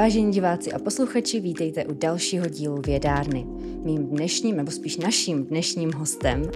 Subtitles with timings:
[0.00, 3.46] Vážení diváci a posluchači, vítejte u dalšího dílu Vědárny.
[3.84, 6.50] Mým dnešním, nebo spíš naším dnešním hostem uh,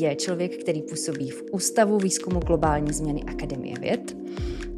[0.00, 4.16] je člověk, který působí v Ústavu výzkumu globální změny Akademie věd,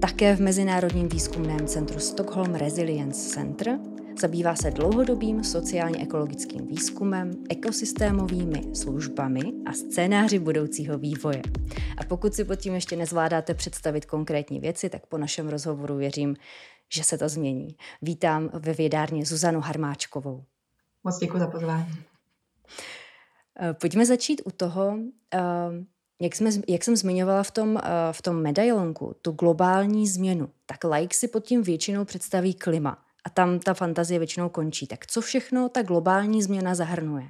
[0.01, 3.79] také v Mezinárodním výzkumném centru Stockholm Resilience Center,
[4.21, 11.43] zabývá se dlouhodobým sociálně-ekologickým výzkumem, ekosystémovými službami a scénáři budoucího vývoje.
[11.98, 16.37] A pokud si pod tím ještě nezvládáte představit konkrétní věci, tak po našem rozhovoru věřím,
[16.95, 17.76] že se to změní.
[18.02, 20.44] Vítám ve vědárně Zuzanu Harmáčkovou.
[21.04, 21.94] Moc děkuji za pozvání.
[23.61, 24.99] Eh, pojďme začít u toho,
[25.35, 25.40] eh,
[26.21, 30.85] jak, jsme, jak jsem zmiňovala v tom, eh, v tom medailonku, tu globální změnu, tak
[30.85, 34.86] like si pod tím většinou představí klima a tam ta fantazie většinou končí.
[34.86, 37.28] Tak co všechno ta globální změna zahrnuje?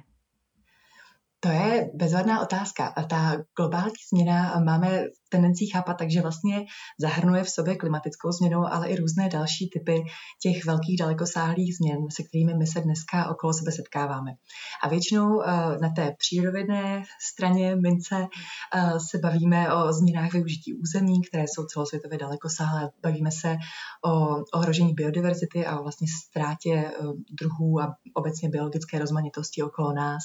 [1.39, 2.87] To je bezvadná otázka.
[2.87, 5.03] A ta globální změna máme
[5.35, 6.65] tendencí chápat takže vlastně
[6.99, 10.03] zahrnuje v sobě klimatickou změnu, ale i různé další typy
[10.41, 14.31] těch velkých dalekosáhlých změn, se kterými my se dneska okolo sebe setkáváme.
[14.83, 15.47] A většinou eh,
[15.81, 18.15] na té přírodovědné straně mince
[18.75, 22.89] eh, se bavíme o změnách využití území, které jsou celosvětově dalekosáhlé.
[23.03, 23.57] Bavíme se
[24.05, 24.11] o
[24.53, 26.91] ohrožení biodiverzity a o vlastně ztrátě eh,
[27.31, 30.23] druhů a obecně biologické rozmanitosti okolo nás.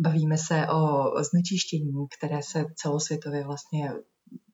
[0.00, 3.92] Bavíme se o znečištění, které se celosvětově vlastně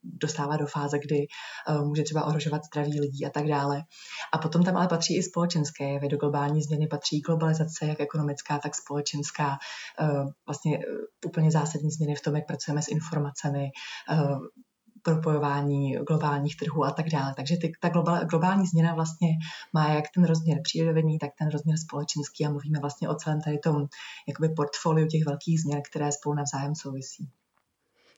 [0.05, 1.27] dostává do fáze, kdy
[1.69, 3.83] uh, může třeba ohrožovat zdraví lidí a tak dále.
[4.33, 6.08] A potom tam ale patří i společenské jevy.
[6.08, 9.58] Do globální změny patří globalizace, jak ekonomická, tak společenská.
[10.00, 10.84] Uh, vlastně uh,
[11.27, 13.70] úplně zásadní změny v tom, jak pracujeme s informacemi,
[15.05, 17.34] propojování globálních trhů a tak dále.
[17.36, 19.28] Takže ty, ta globál, globální změna vlastně
[19.72, 23.58] má jak ten rozměr přírodovědný, tak ten rozměr společenský a mluvíme vlastně o celém tady
[23.58, 23.86] tom
[24.28, 27.28] jakoby portfoliu těch velkých změn, které spolu navzájem souvisí.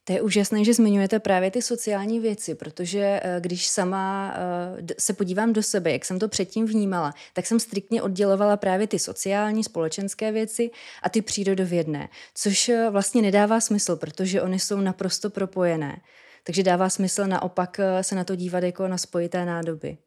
[0.06, 5.12] To je úžasné, že zmiňujete právě ty sociální věci, protože eh, když sama eh, se
[5.12, 9.64] podívám do sebe, jak jsem to předtím vnímala, tak jsem striktně oddělovala právě ty sociální,
[9.64, 10.70] společenské věci
[11.02, 16.00] a ty přírodovědné, což eh, vlastně nedává smysl, protože oni jsou naprosto propojené.
[16.44, 19.98] Takže dává smysl naopak se na to dívat jako na spojité nádoby.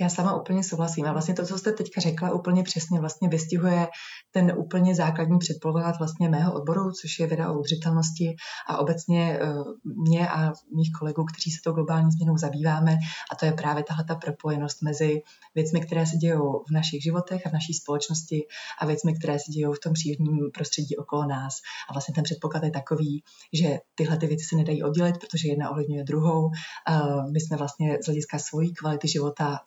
[0.00, 1.06] Já sama úplně souhlasím.
[1.06, 3.88] A vlastně to, co jste teďka řekla, úplně přesně vlastně vystihuje
[4.30, 8.36] ten úplně základní předpoklad vlastně mého odboru, což je věda o udržitelnosti
[8.68, 12.96] a obecně eh, mě a mých kolegů, kteří se tou globální změnou zabýváme.
[13.32, 15.22] A to je právě tahle ta propojenost mezi
[15.54, 16.32] věcmi, které se dějí
[16.68, 18.46] v našich životech a v naší společnosti
[18.80, 21.54] a věcmi, které se dějí v tom přírodním prostředí okolo nás.
[21.88, 25.70] A vlastně ten předpoklad je takový, že tyhle ty věci se nedají oddělit, protože jedna
[25.70, 26.50] ovlivňuje druhou.
[26.90, 29.60] Eh, my jsme vlastně z hlediska svojí kvality života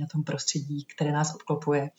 [0.00, 1.90] na tom prostředí, které nás obklopuje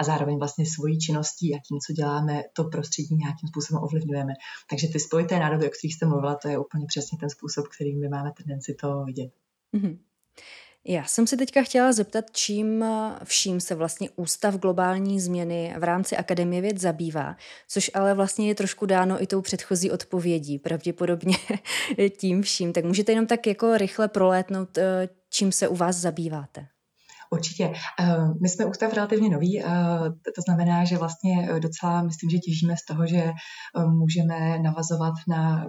[0.00, 4.32] a zároveň vlastně svojí činností a tím, co děláme, to prostředí nějakým způsobem ovlivňujeme.
[4.70, 8.00] Takže ty spojité nádoby, o kterých jste mluvila, to je úplně přesně ten způsob, kterým
[8.00, 9.30] my máme tendenci to vidět.
[9.74, 9.98] Mm-hmm.
[10.84, 12.84] Já jsem se teďka chtěla zeptat, čím
[13.24, 17.36] vším se vlastně Ústav globální změny v rámci Akademie věd zabývá,
[17.68, 21.36] což ale vlastně je trošku dáno i tou předchozí odpovědí, pravděpodobně
[22.16, 22.72] tím vším.
[22.72, 26.66] Tak můžete jenom tak jako rychle prolétnout, eh, čím se u vás zabýváte?
[27.32, 27.72] Určitě.
[28.00, 29.66] Eh, my jsme ústav relativně nový, eh,
[30.34, 33.32] to znamená, že vlastně eh, docela myslím, že těžíme z toho, že
[33.86, 35.66] můžeme navazovat na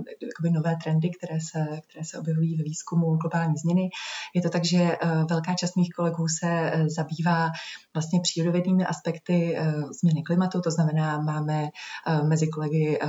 [0.52, 3.90] nové trendy, které se, které se objevují ve výzkumu globální změny.
[4.36, 4.98] Je to tak, že
[5.30, 7.50] velká část mých kolegů se zabývá
[7.94, 9.58] vlastně přírodovědnými aspekty
[10.02, 11.70] změny klimatu, to znamená, máme
[12.24, 13.00] mezi kolegy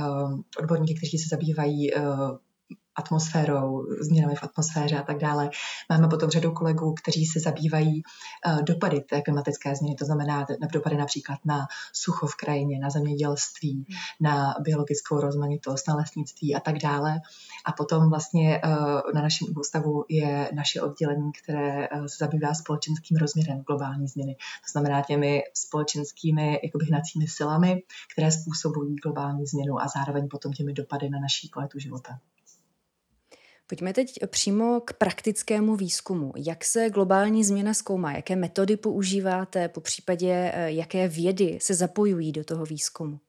[0.59, 1.91] odborníky, kteří se zabývají
[2.95, 5.49] atmosférou, změnami v atmosféře a tak dále.
[5.89, 8.03] Máme potom řadu kolegů, kteří se zabývají
[8.47, 13.85] uh, dopady té klimatické změny, to znamená dopady například na sucho v krajině, na zemědělství,
[14.21, 17.19] na biologickou rozmanitost, na lesnictví a tak dále.
[17.65, 18.71] A potom vlastně uh,
[19.13, 24.35] na našem ústavu je naše oddělení, které uh, se zabývá společenským rozměrem globální změny.
[24.35, 27.83] To znamená těmi společenskými jakoby hnacími silami,
[28.13, 32.19] které způsobují globální změnu a zároveň potom těmi dopady na naší kvalitu života.
[33.67, 36.33] Pojďme teď přímo k praktickému výzkumu.
[36.37, 38.11] Jak se globální změna zkoumá?
[38.11, 39.69] Jaké metody používáte?
[39.69, 43.19] Po případě eh, jaké vědy se zapojují do toho výzkumu?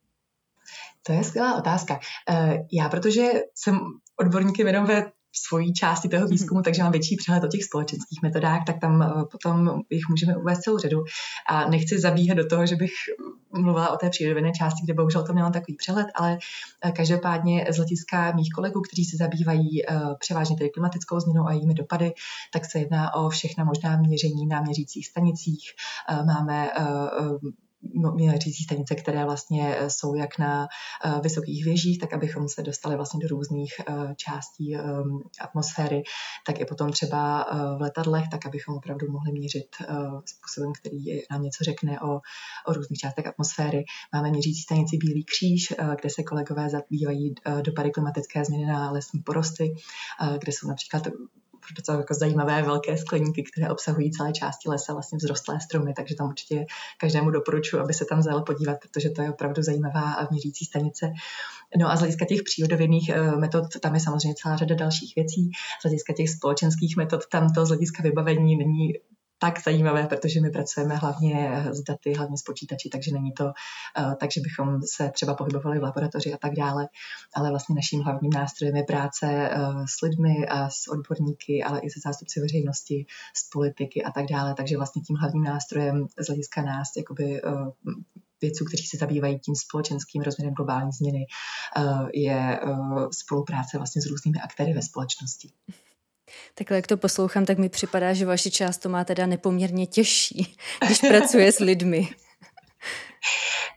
[1.03, 2.00] To je skvělá otázka.
[2.31, 3.79] Eh, já, protože jsem
[4.20, 6.31] odborníkem jenom ve svojí části toho mhm.
[6.31, 10.36] výzkumu, takže mám větší přehled o těch společenských metodách, tak tam eh, potom jich můžeme
[10.36, 11.04] uvést celou řadu.
[11.48, 12.92] A nechci zabíhat do toho, že bych
[13.52, 16.38] mluvila o té přírodovědné části, kde bohužel to měla takový přehled, ale
[16.84, 21.52] eh, každopádně z hlediska mých kolegů, kteří se zabývají eh, převážně tedy klimatickou změnou a
[21.52, 22.12] jejími dopady,
[22.52, 25.70] tak se jedná o všechna možná měření na měřících stanicích.
[26.26, 26.69] Máme
[28.14, 30.66] měřící stanice, které vlastně jsou jak na
[31.20, 33.72] vysokých věžích, tak abychom se dostali vlastně do různých
[34.16, 34.76] částí
[35.40, 36.02] atmosféry,
[36.46, 37.46] tak i potom třeba
[37.78, 39.76] v letadlech, tak abychom opravdu mohli měřit
[40.25, 42.20] způsobem, který nám něco řekne o,
[42.66, 43.84] o různých částech atmosféry.
[44.12, 49.75] Máme měřící stanici Bílý kříž, kde se kolegové zabývají dopady klimatické změny na lesní porosty,
[50.38, 51.02] kde jsou například
[51.72, 56.28] docela jako zajímavé velké skleníky, které obsahují celé části lesa, vlastně vzrostlé stromy, takže tam
[56.28, 56.66] určitě
[56.99, 61.12] každému doporučuji, aby se tam zajel podívat, protože to je opravdu zajímavá měřící stanice.
[61.78, 65.50] No a z hlediska těch přírodovědných eh, metod, tam je samozřejmě celá řada dalších věcí.
[65.81, 68.93] Z hlediska těch společenských metod, tam to z hlediska vybavení není
[69.38, 74.14] tak zajímavé, protože my pracujeme hlavně s daty, hlavně s počítači, takže není to uh,
[74.14, 76.88] tak, že bychom se třeba pohybovali v laboratoři a tak dále,
[77.34, 81.90] ale vlastně naším hlavním nástrojem je práce uh, s lidmi a s odborníky, ale i
[81.90, 86.62] se zástupci veřejnosti, s politiky a tak dále, takže vlastně tím hlavním nástrojem z hlediska
[86.62, 87.69] nás, jakoby uh,
[88.40, 91.26] vědců, kteří se zabývají tím společenským rozměrem globální změny,
[92.14, 92.60] je
[93.10, 95.50] spolupráce vlastně s různými aktéry ve společnosti.
[96.54, 100.56] Takhle, jak to poslouchám, tak mi připadá, že vaše část to má teda nepoměrně těžší,
[100.86, 102.08] když pracuje s lidmi.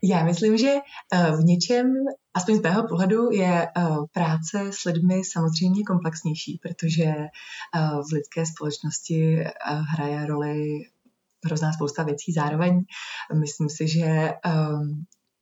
[0.03, 0.73] Já myslím, že
[1.13, 1.93] eh, v něčem,
[2.33, 7.29] aspoň z mého pohledu, je eh, práce s lidmi samozřejmě komplexnější, protože eh,
[8.09, 10.79] v lidské společnosti hraje roli
[11.45, 12.83] hrozná spousta věcí zároveň.
[13.39, 14.33] Myslím si, že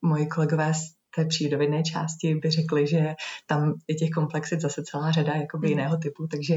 [0.02, 0.74] moji kolegové
[1.16, 3.16] té přírodovědné části by řekli, že
[3.48, 5.72] tam je těch komplexit zase celá řada jakoby hmm.
[5.78, 6.56] jiného typu, takže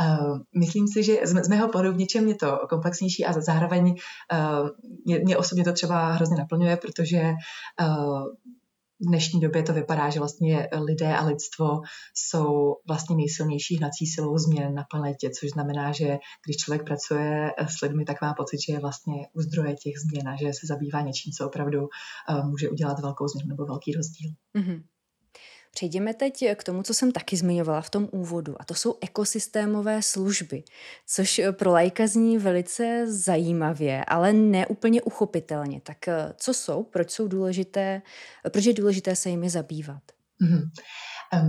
[0.00, 3.94] uh, myslím si, že z, z mého pohledu v něčem je to komplexnější a zároveň
[4.32, 4.68] uh,
[5.04, 7.32] mě, mě osobně to třeba hrozně naplňuje, protože
[7.80, 8.24] uh,
[9.00, 11.80] v dnešní době to vypadá, že vlastně lidé a lidstvo
[12.14, 17.80] jsou vlastně nejsilnější hnací silou změn na planetě, což znamená, že když člověk pracuje s
[17.82, 21.00] lidmi, tak má pocit, že je vlastně u zdroje těch změn a že se zabývá
[21.00, 24.30] něčím, co opravdu uh, může udělat velkou změnu nebo velký rozdíl.
[24.58, 24.82] Mm-hmm.
[25.76, 30.02] Přejdeme teď k tomu, co jsem taky zmiňovala v tom úvodu, a to jsou ekosystémové
[30.02, 30.62] služby,
[31.06, 35.80] což pro lajka zní velice zajímavě, ale ne úplně uchopitelně.
[35.80, 38.02] Tak eh, co jsou, proč jsou důležité,
[38.50, 40.02] proč je důležité se jimi zabývat?
[40.42, 40.70] Mm-hmm.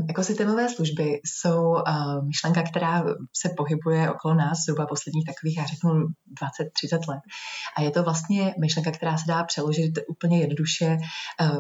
[0.10, 1.76] Ekosystémové služby jsou
[2.24, 3.04] myšlenka, která
[3.34, 7.20] se pohybuje okolo nás zhruba posledních takových, já řeknu, 20-30 let.
[7.78, 10.98] A je to vlastně myšlenka, která se dá přeložit úplně jednoduše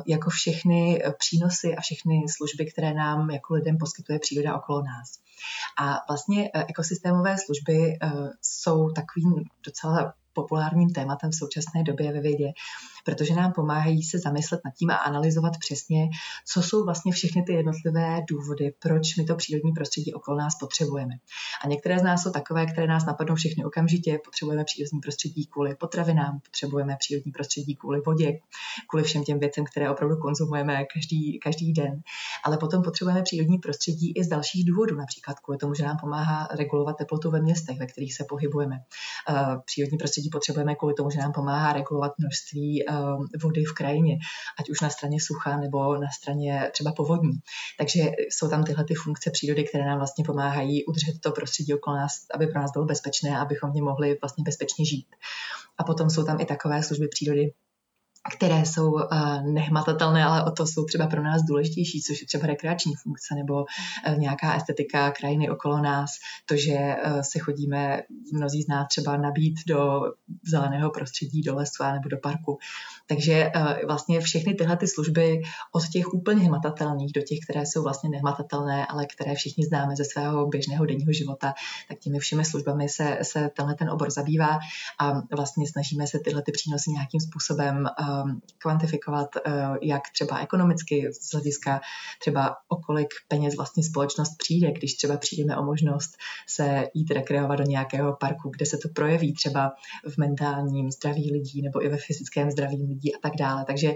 [0.08, 5.10] jako všechny přínosy a všechny služby, které nám jako lidem poskytuje příroda okolo nás.
[5.80, 7.94] A vlastně e, ekosystémové služby
[8.42, 9.34] jsou takovým
[9.66, 12.48] docela populárním tématem v současné době ve vědě,
[13.06, 16.10] protože nám pomáhají se zamyslet nad tím a analyzovat přesně,
[16.45, 21.13] co jsou vlastně všechny ty jednotlivé důvody, proč my to přírodní prostředí okolo nás potřebujeme.
[21.63, 24.19] A některé z nás jsou takové, které nás napadnou všechny okamžitě.
[24.25, 28.40] Potřebujeme přírodní prostředí kvůli potravinám, potřebujeme přírodní prostředí kvůli vodě,
[28.90, 32.01] kvůli všem těm věcem, které opravdu konzumujeme každý, každý den.
[32.44, 36.48] Ale potom potřebujeme přírodní prostředí i z dalších důvodů, například kvůli tomu, že nám pomáhá
[36.51, 38.75] regulovat teplotu ve městech, ve kterých se pohybujeme.
[39.30, 39.33] Eh,
[39.66, 42.94] přírodní prostředí potřebujeme kvůli tomu, že nám pomáhá regulovat množství eh,
[43.44, 44.18] vody v krajině,
[44.59, 47.33] ať už na straně sucha nebo na straně třeba povodní.
[47.77, 51.95] Takže jsou tam tyhle ty funkce přírody, které nám vlastně pomáhají udržet to prostředí okolo
[51.95, 55.07] nás, aby pro nás bylo bezpečné, abychom v něm mohli vlastně bezpečně žít.
[55.77, 57.51] A potom jsou tam i takové služby přírody,
[58.35, 59.01] které jsou uh,
[59.53, 63.53] nehmatatelné, ale o to jsou třeba pro nás důležitější, což je třeba rekreační funkce nebo
[63.53, 66.12] uh, nějaká estetika krajiny okolo nás,
[66.45, 68.01] to, že uh, se chodíme
[68.33, 70.01] mnozí z nás třeba nabít do
[70.47, 72.57] zeleného prostředí, do lesu nebo do parku.
[73.07, 73.51] Takže
[73.87, 78.85] vlastně všechny tyhle ty služby od těch úplně hmatatelných do těch, které jsou vlastně nehmatatelné,
[78.85, 81.54] ale které všichni známe ze svého běžného denního života,
[81.87, 84.59] tak těmi všemi službami se, se tenhle ten obor zabývá
[84.99, 88.17] a vlastně snažíme se tyhle ty přínosy nějakým způsobem uh,
[88.57, 91.81] kvantifikovat, uh, jak třeba ekonomicky z hlediska
[92.21, 96.12] třeba o kolik peněz vlastně společnost přijde, když třeba přijdeme o možnost
[96.47, 99.71] se jít rekreovat do nějakého parku, kde se to projeví třeba
[100.09, 103.66] v mentálním zdraví lidí nebo i ve fyzickém zdraví lidí a tak dále.
[103.66, 103.90] Takže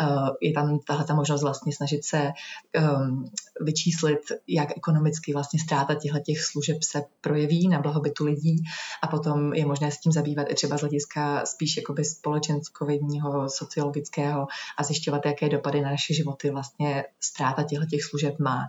[0.00, 2.30] uh, je tam tahle ta možnost vlastně snažit se
[2.78, 3.24] um,
[3.60, 8.62] vyčíslit, jak ekonomicky vlastně ztráta těchto těch služeb se projeví na blahobytu lidí
[9.02, 14.46] a potom je možné s tím zabývat i třeba z hlediska spíš jakoby společenskovědního, sociologického
[14.78, 18.60] a zjišťovat, jaké dopady na naše životy vlastně ztráta těchto těch služeb má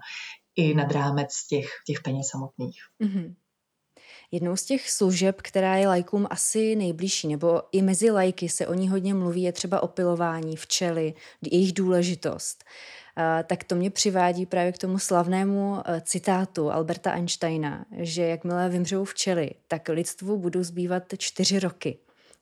[0.55, 2.81] i nad rámec těch, těch peněz samotných.
[3.03, 3.35] Mm-hmm.
[4.31, 8.73] Jednou z těch služeb, která je lajkům asi nejbližší, nebo i mezi lajky se o
[8.73, 11.13] ní hodně mluví, je třeba opilování, včely,
[11.51, 12.63] jejich důležitost.
[13.47, 19.03] Tak to mě přivádí právě k tomu slavnému e, citátu Alberta Einsteina, že jakmile vymřou
[19.03, 21.97] včely, tak lidstvu budou zbývat čtyři roky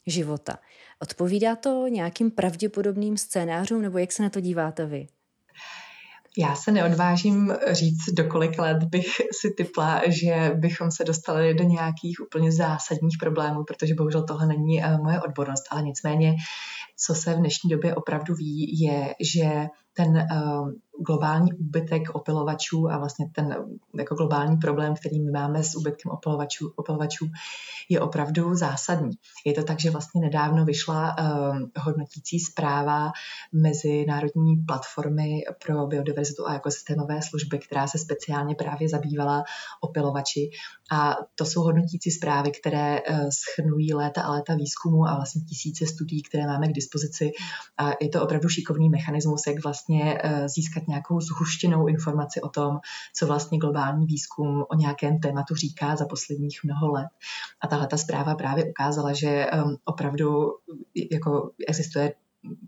[0.08, 0.60] života.
[1.00, 5.08] Odpovídá to nějakým pravděpodobným scénářům, nebo jak se na to díváte vy?
[6.40, 9.06] Já se neodvážím říct, do kolik let bych
[9.42, 14.84] si typla, že bychom se dostali do nějakých úplně zásadních problémů, protože bohužel tohle není
[14.84, 16.36] eh, moje odbornost, ale nicméně,
[16.98, 20.72] co se v dnešní době opravdu ví, je, že ten uh,
[21.08, 23.56] globální úbytek opilovačů a vlastně ten
[23.98, 27.26] jako globální problém, který my máme s úbytkem opilovačů, opilovačů,
[27.90, 29.12] je opravdu zásadní.
[29.46, 33.12] Je to tak, že vlastně nedávno vyšla uh, hodnotící zpráva
[33.54, 39.44] Mezinárodní platformy pro biodiverzitu a ekosystémové služby, která se speciálně právě zabývala
[39.82, 40.50] opilovači.
[40.92, 46.24] A to jsou hodnotící zprávy, které schrnují léta a léta výzkumu a vlastně tisíce studií,
[46.24, 47.32] které máme k dispozici.
[47.78, 52.80] A je to opravdu šikovný mechanismus, jak vlastně uh, získat nějakou zhuštěnou informaci o tom,
[53.16, 57.08] co vlastně globální výzkum o nějakém tématu říká za posledních mnoho let.
[57.62, 60.30] A tahle ta zpráva právě ukázala, že um, opravdu
[61.12, 62.14] jako existuje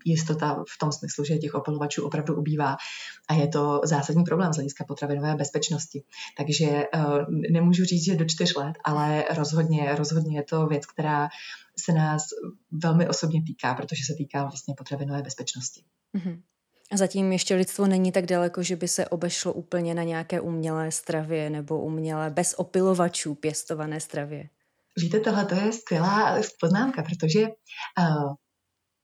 [0.05, 2.75] jistota v tom smyslu, že těch opilovačů opravdu ubývá
[3.29, 6.03] a je to zásadní problém z hlediska potravinové bezpečnosti.
[6.37, 7.19] Takže uh,
[7.51, 11.29] nemůžu říct, že do čtyř let, ale rozhodně, rozhodně je to věc, která
[11.79, 12.23] se nás
[12.71, 15.83] velmi osobně týká, protože se týká vlastně potravinové bezpečnosti.
[16.17, 16.41] Mm-hmm.
[16.93, 21.49] Zatím ještě lidstvo není tak daleko, že by se obešlo úplně na nějaké umělé stravě
[21.49, 24.49] nebo umělé bez opilovačů pěstované stravě.
[24.97, 28.33] Víte, tohle to je skvělá poznámka, protože uh,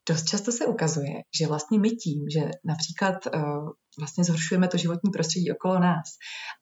[0.10, 5.12] dost často se ukazuje, že vlastně my tím, že například uh, vlastně zhoršujeme to životní
[5.12, 6.08] prostředí okolo nás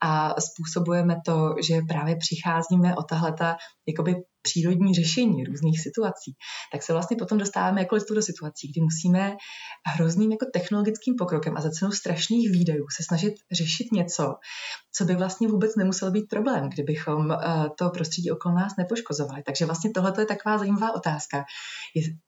[0.03, 6.35] a způsobujeme to, že právě přicházíme o tahle ta jakoby přírodní řešení různých situací,
[6.71, 9.35] tak se vlastně potom dostáváme jako lidstvo do situací, kdy musíme
[9.95, 14.33] hrozným jako technologickým pokrokem a za cenu strašných výdajů se snažit řešit něco,
[14.95, 17.35] co by vlastně vůbec nemusel být problém, kdybychom uh,
[17.77, 19.43] to prostředí okolo nás nepoškozovali.
[19.45, 21.43] Takže vlastně tohle je taková zajímavá otázka,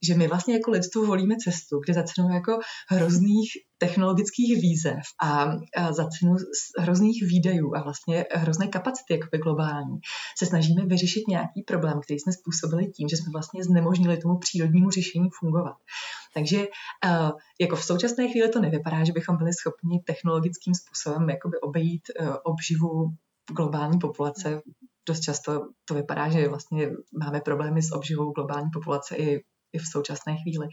[0.06, 2.58] že my vlastně jako lidstvo volíme cestu, kde za cenu jako
[2.88, 5.46] hrozných technologických výzev a,
[5.92, 6.36] za cenu
[6.78, 9.98] hrozných výdajů a vlastně hrozné kapacity jakoby globální
[10.38, 14.90] se snažíme vyřešit nějaký problém, který jsme způsobili tím, že jsme vlastně znemožnili tomu přírodnímu
[14.90, 15.76] řešení fungovat.
[16.34, 16.66] Takže
[17.60, 22.36] jako v současné chvíli to nevypadá, že bychom byli schopni technologickým způsobem jakoby obejít uh,
[22.44, 23.08] obživu
[23.56, 24.60] globální populace.
[25.08, 26.90] Dost často to vypadá, že vlastně
[27.20, 29.40] máme problémy s obživou globální populace i,
[29.72, 30.68] i v současné chvíli.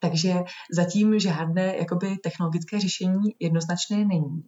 [0.00, 0.34] Takže
[0.72, 4.42] zatím žádné jakoby, technologické řešení jednoznačné není.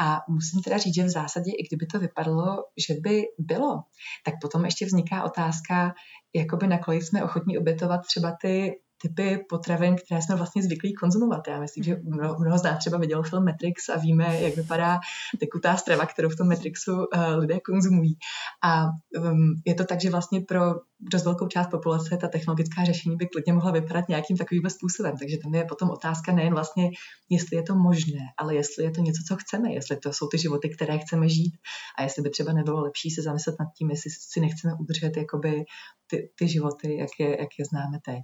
[0.00, 2.56] A musím teda říct, že v zásadě, i kdyby to vypadalo,
[2.88, 3.82] že by bylo,
[4.24, 5.94] tak potom ještě vzniká otázka,
[6.34, 11.48] jakoby nakolik jsme ochotní obětovat třeba ty typy potravin, které jsme vlastně zvyklí konzumovat.
[11.48, 14.98] Já myslím, že mnoho, mnoho z nás třeba viděl film Matrix a víme, jak vypadá
[15.40, 17.04] tekutá strava, kterou v tom Matrixu uh,
[17.38, 18.16] lidé konzumují.
[18.64, 20.60] A um, je to tak, že vlastně pro
[21.00, 25.14] dost velkou část populace ta technologická řešení by klidně mohla vypadat nějakým takovým způsobem.
[25.18, 26.90] Takže tam je potom otázka nejen vlastně,
[27.30, 30.38] jestli je to možné, ale jestli je to něco, co chceme, jestli to jsou ty
[30.38, 31.52] životy, které chceme žít
[31.98, 35.64] a jestli by třeba nebylo lepší se zamyslet nad tím, jestli si nechceme udržet jakoby
[36.06, 38.22] ty, ty životy, jak je, jak je známe teď.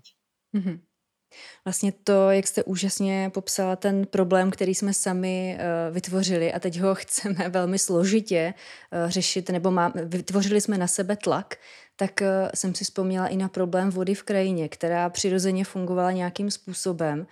[0.54, 0.78] Mm-hmm.
[1.64, 6.80] Vlastně to, jak jste úžasně popsala ten problém, který jsme sami uh, vytvořili a teď
[6.80, 8.54] ho chceme velmi složitě
[9.04, 11.56] uh, řešit, nebo má, vytvořili jsme na sebe tlak,
[11.96, 16.50] tak uh, jsem si vzpomněla i na problém vody v krajině, která přirozeně fungovala nějakým
[16.50, 17.26] způsobem,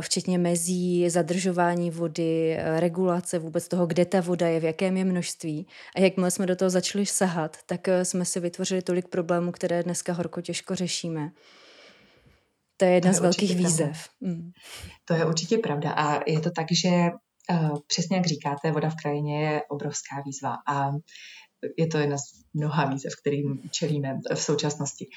[0.00, 5.66] včetně mezí, zadržování vody, regulace vůbec toho, kde ta voda je, v jakém je množství.
[5.96, 10.12] A jakmile jsme do toho začali sahat, tak jsme si vytvořili tolik problémů, které dneska
[10.12, 11.30] horko těžko řešíme.
[12.76, 14.08] To je jedna to je z velkých výzev.
[14.20, 14.50] Mm.
[15.04, 16.90] To je určitě pravda a je to tak, že
[17.50, 20.90] uh, přesně jak říkáte, voda v krajině je obrovská výzva a
[21.76, 25.08] je to jedna z mnoha výzev, kterým čelíme v současnosti.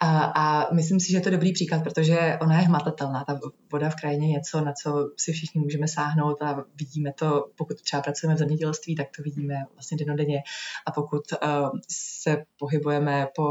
[0.00, 3.24] A, a myslím si, že je to dobrý příklad, protože ona je hmatatelná.
[3.24, 3.40] Ta
[3.72, 7.82] voda v krajině je něco, na co si všichni můžeme sáhnout a vidíme to, pokud
[7.82, 10.42] třeba pracujeme v zemědělství, tak to vidíme vlastně denodenně.
[10.86, 13.44] A pokud uh, se pohybujeme po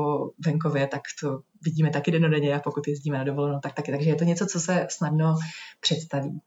[0.46, 3.92] venkově, tak to vidíme taky denodenně a pokud jezdíme na dovolenou, tak taky.
[3.92, 5.36] Takže je to něco, co se snadno
[5.80, 6.42] představí.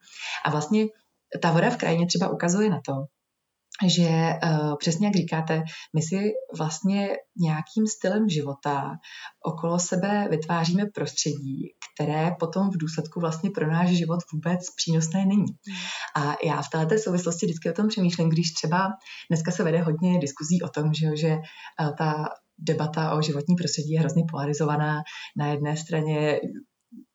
[0.45, 0.87] A vlastně
[1.43, 2.93] ta voda v krajině třeba ukazuje na to,
[3.87, 5.62] že uh, přesně jak říkáte,
[5.97, 7.08] my si vlastně
[7.40, 8.90] nějakým stylem života
[9.44, 11.62] okolo sebe vytváříme prostředí,
[11.94, 15.47] které potom v důsledku vlastně pro náš život vůbec přínosné není.
[16.16, 18.88] A já v této souvislosti vždycky o tom přemýšlím, když třeba
[19.30, 22.25] dneska se vede hodně diskuzí o tom, že, že uh, ta
[22.58, 25.02] debata o životní prostředí je hrozně polarizovaná.
[25.37, 26.40] Na jedné straně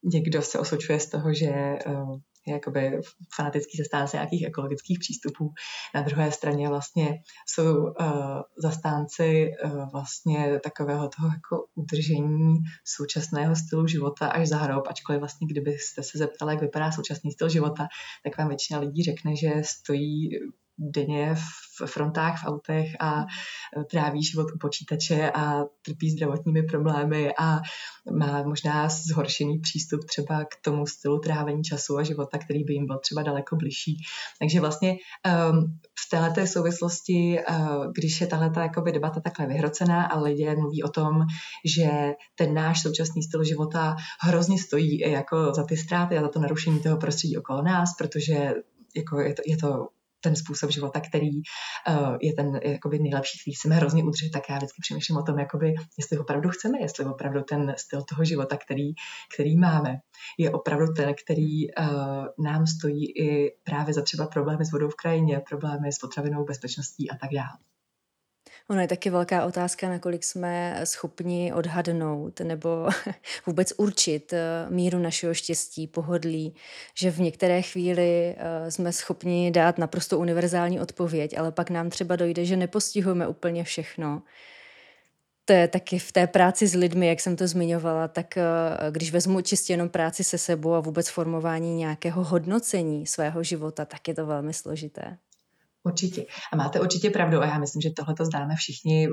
[0.04, 1.50] někdo se osočuje z toho, že
[1.86, 2.16] uh,
[2.46, 3.00] jakoby
[3.36, 5.52] fanatický zastánce nějakých ekologických přístupů.
[5.94, 7.14] Na druhé straně vlastně
[7.46, 14.84] jsou uh, zastánci uh, vlastně takového toho jako udržení současného stylu života až za hrob,
[14.88, 17.86] ačkoliv vlastně kdybyste se zeptali, jak vypadá současný styl života,
[18.24, 20.30] tak vám většina lidí řekne, že stojí
[20.78, 23.24] denně v frontách v autech a
[23.90, 27.60] tráví život u počítače a trpí zdravotními problémy a
[28.18, 32.86] má možná zhoršený přístup třeba k tomu stylu trávení času a života, který by jim
[32.86, 33.96] byl třeba daleko bližší.
[34.38, 38.52] Takže vlastně um, v této souvislosti, uh, když je tahle
[38.92, 41.20] debata takhle vyhrocená a lidé mluví o tom,
[41.64, 46.40] že ten náš současný styl života hrozně stojí jako za ty ztráty a za to
[46.40, 48.54] narušení toho prostředí okolo nás, protože
[48.96, 49.88] jako je to, je to
[50.24, 54.56] ten způsob života, který uh, je ten jakoby nejlepší, který chceme hrozně udržet, tak já
[54.56, 58.88] vždycky přemýšlím o tom, jakoby, jestli opravdu chceme, jestli opravdu ten styl toho života, který,
[59.34, 59.96] který máme,
[60.38, 64.94] je opravdu ten, který uh, nám stojí i právě za třeba problémy s vodou v
[64.94, 67.73] krajině, problémy s potravinou, bezpečností a tak dále.
[68.68, 72.88] Ono je taky velká otázka, nakolik jsme schopni odhadnout nebo
[73.46, 76.54] vůbec určit eh, míru našeho štěstí, pohodlí,
[76.94, 82.16] že v některé chvíli eh, jsme schopni dát naprosto univerzální odpověď, ale pak nám třeba
[82.16, 84.22] dojde, že nepostihujeme úplně všechno.
[85.44, 88.42] To je taky v té práci s lidmi, jak jsem to zmiňovala, tak eh,
[88.90, 94.08] když vezmu čistě jenom práci se sebou a vůbec formování nějakého hodnocení svého života, tak
[94.08, 95.18] je to velmi složité.
[95.84, 96.26] Určitě.
[96.52, 99.08] A máte určitě pravdu a já myslím, že tohle to známe všichni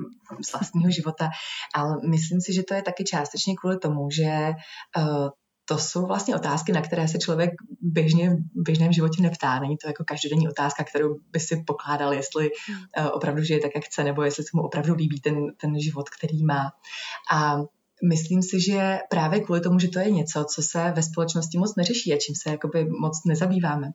[0.45, 1.29] z vlastního života,
[1.75, 4.51] ale myslím si, že to je taky částečně kvůli tomu, že
[4.97, 5.29] uh,
[5.65, 7.51] to jsou vlastně otázky, na které se člověk
[7.81, 9.59] běžně v běžném životě neptá.
[9.59, 13.83] Není to jako každodenní otázka, kterou by si pokládal, jestli uh, opravdu žije tak, jak
[13.83, 16.71] chce, nebo jestli se mu opravdu líbí ten, ten život, který má.
[17.33, 17.57] A
[18.03, 21.75] myslím si, že právě kvůli tomu, že to je něco, co se ve společnosti moc
[21.75, 23.87] neřeší a čím se jakoby moc nezabýváme,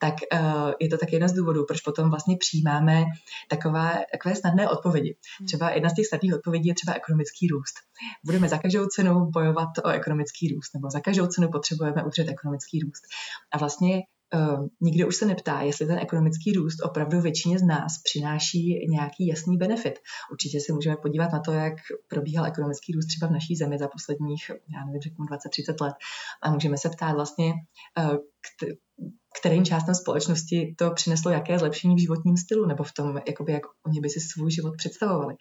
[0.00, 3.04] tak uh, je to tak jeden z důvodů, proč potom vlastně přijímáme
[3.48, 5.16] takové, takové snadné odpovědi.
[5.40, 5.46] Hmm.
[5.46, 7.74] Třeba jedna z těch snadných odpovědí je třeba ekonomický růst.
[8.24, 12.80] Budeme za každou cenu bojovat o ekonomický růst, nebo za každou cenu potřebujeme udržet ekonomický
[12.80, 13.02] růst.
[13.52, 14.02] A vlastně
[14.34, 19.26] Uh, nikdo už se neptá, jestli ten ekonomický růst opravdu většině z nás přináší nějaký
[19.26, 19.98] jasný benefit.
[20.32, 21.74] Určitě se můžeme podívat na to, jak
[22.08, 25.94] probíhal ekonomický růst třeba v naší zemi za posledních, já nevím, řeknu 20-30 let.
[26.42, 27.52] A můžeme se ptát vlastně,
[27.98, 28.16] uh,
[29.40, 33.62] kterým částem společnosti to přineslo jaké zlepšení v životním stylu nebo v tom, jakoby, jak
[33.86, 35.34] oni by si svůj život představovali.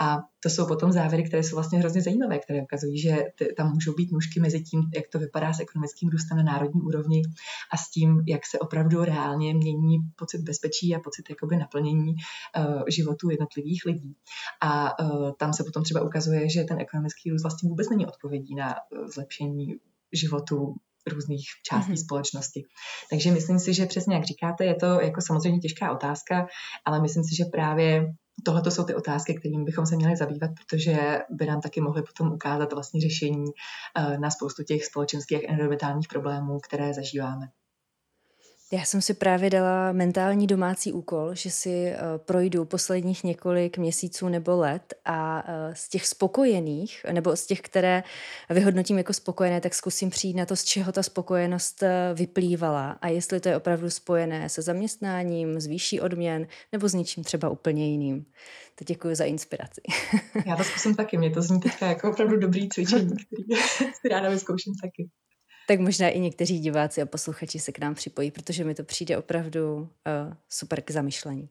[0.00, 3.16] A to jsou potom závěry, které jsou vlastně hrozně zajímavé, které ukazují, že
[3.56, 7.22] tam můžou být nůžky mezi tím, jak to vypadá s ekonomickým růstem na národní úrovni
[7.72, 12.82] a s tím, jak se opravdu reálně mění pocit bezpečí a pocit jakoby naplnění uh,
[12.88, 14.16] životů jednotlivých lidí.
[14.60, 18.54] A uh, tam se potom třeba ukazuje, že ten ekonomický růst vlastně vůbec není odpovědí
[18.54, 19.74] na uh, zlepšení
[20.12, 20.74] životu
[21.08, 22.04] různých částí mm-hmm.
[22.04, 22.62] společnosti.
[23.10, 26.46] Takže myslím si, že přesně jak říkáte, je to jako samozřejmě těžká otázka,
[26.86, 28.06] ale myslím si, že právě
[28.44, 32.32] tohle jsou ty otázky, kterými bychom se měli zabývat, protože by nám taky mohly potom
[32.32, 33.44] ukázat vlastně řešení
[33.96, 37.46] eh, na spoustu těch společenských a environmentálních problémů, které zažíváme.
[38.72, 44.28] Já jsem si právě dala mentální domácí úkol, že si uh, projdu posledních několik měsíců
[44.28, 48.02] nebo let a uh, z těch spokojených, nebo z těch, které
[48.50, 53.08] vyhodnotím jako spokojené, tak zkusím přijít na to, z čeho ta spokojenost uh, vyplývala a
[53.08, 57.90] jestli to je opravdu spojené se zaměstnáním, s výší odměn nebo s něčím třeba úplně
[57.90, 58.26] jiným.
[58.74, 59.80] To děkuji za inspiraci.
[60.46, 63.60] Já to zkusím taky, mě to zní teďka jako opravdu dobrý cvičení, který
[64.00, 65.10] si ráda vyzkouším taky
[65.68, 69.18] tak možná i někteří diváci a posluchači se k nám připojí, protože mi to přijde
[69.18, 69.88] opravdu uh,
[70.48, 71.48] super k zamyšlení.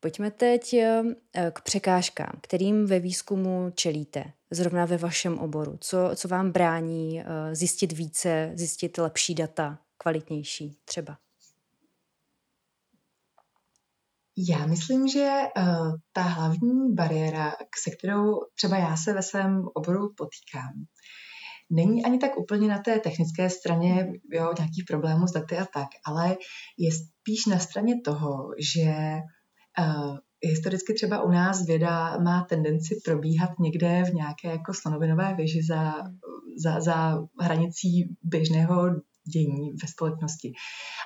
[0.00, 1.12] Pojďme teď uh,
[1.52, 5.78] k překážkám, kterým ve výzkumu čelíte, zrovna ve vašem oboru.
[5.80, 7.22] Co, co vám brání
[7.52, 11.18] zjistit více, zjistit lepší data, kvalitnější třeba?
[14.48, 20.14] Já myslím, že uh, ta hlavní bariéra, se kterou třeba já se ve svém oboru
[20.16, 20.72] potýkám,
[21.70, 25.88] není ani tak úplně na té technické straně jo, nějakých problémů s daty a tak,
[26.06, 26.36] ale
[26.78, 28.92] je spíš na straně toho, že
[29.78, 35.60] uh, historicky třeba u nás věda má tendenci probíhat někde v nějaké jako slonovinové věži
[35.68, 35.94] za,
[36.64, 38.90] za, za hranicí běžného
[39.32, 40.52] dění ve společnosti.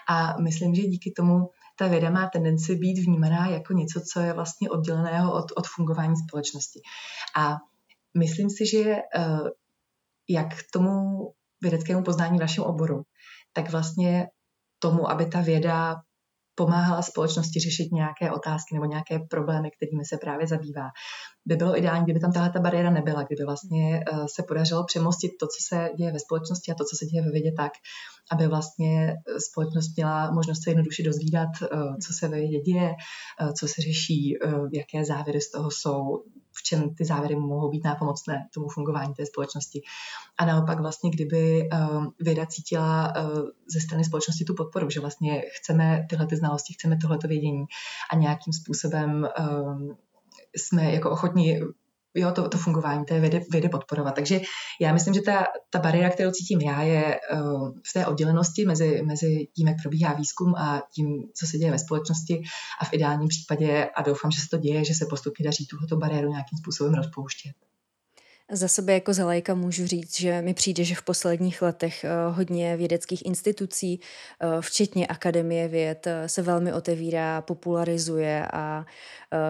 [0.09, 1.48] A myslím, že díky tomu
[1.79, 6.14] ta věda má tendenci být vnímaná jako něco, co je vlastně odděleného od, od fungování
[6.29, 6.81] společnosti.
[7.37, 7.57] A
[8.18, 8.85] myslím si, že
[9.18, 9.48] uh,
[10.28, 10.90] jak k tomu
[11.62, 13.02] vědeckému poznání v našem oboru,
[13.52, 14.28] tak vlastně
[14.78, 15.96] tomu, aby ta věda
[16.54, 20.88] pomáhala společnosti řešit nějaké otázky nebo nějaké problémy, kterými se právě zabývá.
[21.46, 25.30] By bylo ideální, kdyby tam tahle ta bariéra nebyla, kdyby vlastně uh, se podařilo přemostit
[25.40, 27.72] to, co se děje ve společnosti a to, co se děje ve vědě tak,
[28.32, 29.14] aby vlastně
[29.50, 32.90] společnost měla možnost se jednoduše dozvídat, uh, co se ve vědě děje,
[33.58, 34.38] co se řeší,
[34.72, 39.26] jaké závěry z toho jsou, v čem ty závěry mohou být nápomocné tomu fungování té
[39.26, 39.82] společnosti.
[40.38, 41.68] A naopak vlastně, kdyby
[42.20, 43.12] věda cítila
[43.72, 47.64] ze strany společnosti tu podporu, že vlastně chceme tyhle ty znalosti, chceme tohleto vědění
[48.10, 49.28] a nějakým způsobem
[50.56, 51.60] jsme jako ochotní
[52.14, 54.14] jo, to, to fungování té vědy, vědy podporovat.
[54.14, 54.40] Takže
[54.81, 59.03] já myslím, že ta, ta bariéra, kterou cítím já, je uh, v té oddělenosti mezi,
[59.03, 62.42] mezi tím, jak probíhá výzkum a tím, co se děje ve společnosti
[62.81, 65.96] a v ideálním případě, a doufám, že se to děje, že se postupně daří tuto
[65.96, 67.71] bariéru nějakým způsobem rozpouštět.
[68.54, 72.76] Za sebe jako zalajka můžu říct, že mi přijde, že v posledních letech eh, hodně
[72.76, 74.00] vědeckých institucí,
[74.40, 78.86] eh, včetně Akademie věd, eh, se velmi otevírá, popularizuje a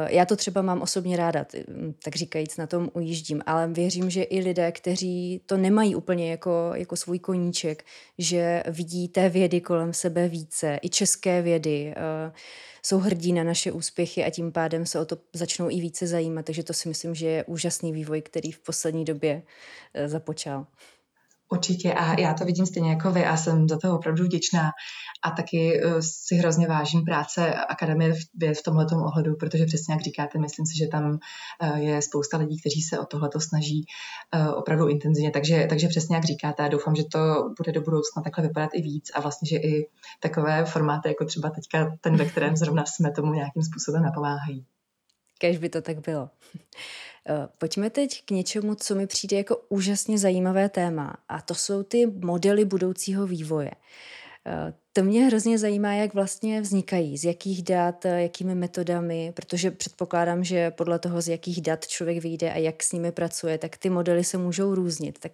[0.08, 1.46] já to třeba mám osobně ráda,
[2.04, 6.70] tak říkajíc na tom ujíždím, ale věřím, že i lidé, kteří to nemají úplně jako,
[6.74, 7.84] jako svůj koníček,
[8.18, 11.94] že vidí té vědy kolem sebe více, i české vědy,
[12.82, 16.44] jsou hrdí na naše úspěchy a tím pádem se o to začnou i více zajímat.
[16.44, 19.42] Takže to si myslím, že je úžasný vývoj, který v poslední době
[19.94, 20.66] eh, započal.
[21.52, 24.70] Určitě a já to vidím stejně jako vy a jsem za to opravdu vděčná
[25.22, 30.02] a taky eh, si hrozně vážím práce Akademie v, v tomhle ohledu, protože přesně jak
[30.02, 31.18] říkáte, myslím si, že tam
[31.62, 33.84] eh, je spousta lidí, kteří se o tohleto snaží
[34.34, 37.18] eh, opravdu intenzivně, takže, takže přesně jak říkáte, doufám, že to
[37.58, 39.88] bude do budoucna takhle vypadat i víc a vlastně, že i
[40.20, 44.66] takové formáty, jako třeba teďka ten, ve kterém zrovna jsme tomu nějakým způsobem napomáhají.
[45.38, 46.30] Kež by to tak bylo.
[47.28, 51.82] Eh, pojďme teď k něčemu, co mi přijde jako úžasně zajímavé téma a to jsou
[51.82, 53.70] ty modely budoucího vývoje.
[54.46, 59.70] Eh, to mě hrozně zajímá, jak vlastně vznikají, z jakých dat, eh, jakými metodami, protože
[59.70, 63.76] předpokládám, že podle toho, z jakých dat člověk vyjde a jak s nimi pracuje, tak
[63.76, 65.18] ty modely se můžou různit.
[65.18, 65.32] Tak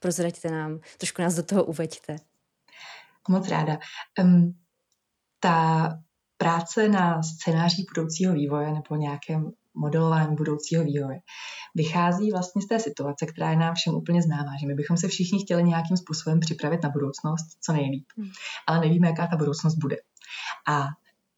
[0.00, 2.16] prozraďte nám, trošku nás do toho uveďte.
[3.28, 3.78] Moc ráda.
[4.22, 4.54] Um,
[5.40, 5.88] ta
[6.36, 11.18] práce na scénáři budoucího vývoje nebo nějakém modelování budoucího vývoje.
[11.74, 15.08] Vychází vlastně z té situace, která je nám všem úplně známá, že my bychom se
[15.08, 18.28] všichni chtěli nějakým způsobem připravit na budoucnost co nejlíp, hmm.
[18.66, 19.96] ale nevíme, jaká ta budoucnost bude.
[20.68, 20.88] A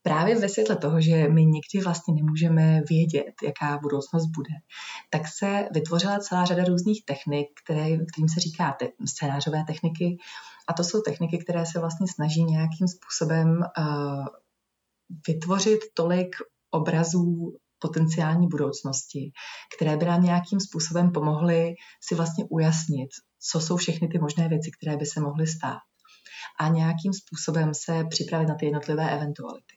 [0.02, 4.54] právě ve světle toho, že my nikdy vlastně nemůžeme vědět, jaká budoucnost bude,
[5.10, 10.16] tak se vytvořila celá řada různých technik, které, kterým se říká te- scénářové techniky.
[10.68, 14.26] A to jsou techniky, které se vlastně snaží nějakým způsobem uh,
[15.28, 16.36] vytvořit tolik
[16.70, 19.32] obrazů potenciální budoucnosti,
[19.76, 21.74] které by nám nějakým způsobem pomohly
[22.08, 23.10] si vlastně ujasnit,
[23.50, 25.78] co jsou všechny ty možné věci, které by se mohly stát
[26.60, 29.76] a nějakým způsobem se připravit na ty jednotlivé eventuality.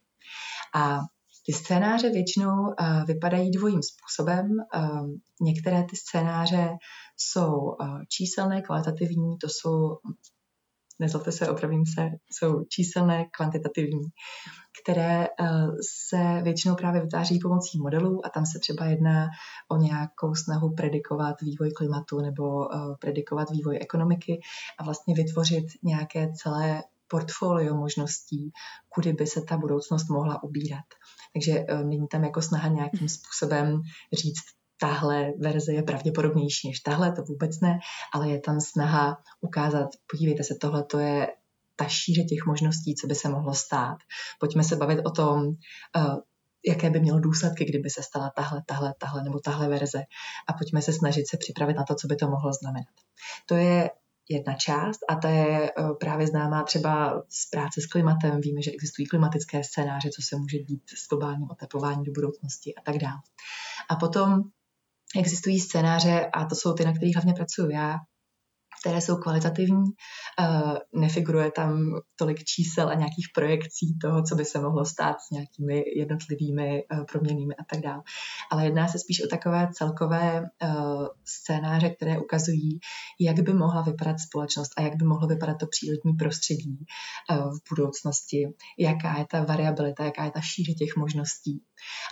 [0.76, 1.00] A
[1.46, 4.50] ty scénáře většinou uh, vypadají dvojím způsobem.
[4.76, 5.10] Uh,
[5.42, 6.70] některé ty scénáře
[7.18, 9.98] jsou uh, číselné, kvalitativní, to jsou
[11.00, 14.08] nezlobte se, opravím se, jsou číselné, kvantitativní,
[14.84, 15.48] které eh,
[16.08, 19.28] se většinou právě vytváří pomocí modelů a tam se třeba jedná
[19.72, 24.40] o nějakou snahu predikovat vývoj klimatu nebo eh, predikovat vývoj ekonomiky
[24.80, 28.52] a vlastně vytvořit nějaké celé portfolio možností,
[28.90, 30.86] kudy by se ta budoucnost mohla ubírat.
[31.34, 33.82] Takže eh, není tam jako snaha nějakým způsobem
[34.14, 34.44] říct,
[34.80, 37.80] tahle verze je pravděpodobnější než tahle, to vůbec ne,
[38.14, 41.28] ale je tam snaha ukázat, podívejte se, tohle to je
[41.76, 43.98] ta šíře těch možností, co by se mohlo stát.
[44.40, 46.18] Pojďme se bavit o tom, uh,
[46.68, 50.04] jaké by mělo důsledky, kdyby se stala tahle, tahle, tahle nebo tahle verze.
[50.48, 52.94] A pojďme se snažit se připravit na to, co by to mohlo znamenat.
[53.46, 53.90] To je
[54.30, 58.42] jedna část a ta je uh, právě známá třeba z práce s klimatem.
[58.42, 62.82] Víme, že existují klimatické scénáře, co se může dít s globálním oteplováním do budoucnosti a
[62.82, 63.20] tak dále.
[63.90, 64.42] A potom
[65.20, 67.96] existují scénáře, a to jsou ty, na kterých hlavně pracuji já,
[68.86, 69.84] které jsou kvalitativní.
[70.40, 71.80] Eh, nefiguruje tam
[72.16, 77.04] tolik čísel a nějakých projekcí toho, co by se mohlo stát s nějakými jednotlivými eh,
[77.12, 78.02] proměnými a tak dále.
[78.52, 80.74] Ale jedná se spíš o takové celkové eh,
[81.26, 82.80] scénáře, které ukazují,
[83.20, 86.86] jak by mohla vypadat společnost a jak by mohlo vypadat to přírodní prostředí
[87.30, 88.48] v budoucnosti,
[88.80, 91.62] jaká je ta variabilita, jaká je ta šíře těch možností.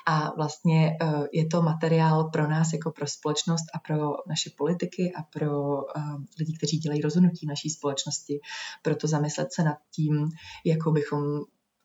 [0.08, 0.98] A vlastně
[1.34, 3.96] je to materiál pro nás jako pro společnost a pro
[4.28, 5.78] naše politiky a pro
[6.40, 8.40] lidi, kteří dělají rozhodnutí naší společnosti.
[8.82, 10.30] Proto zamyslet se nad tím,
[10.66, 11.24] jakou bychom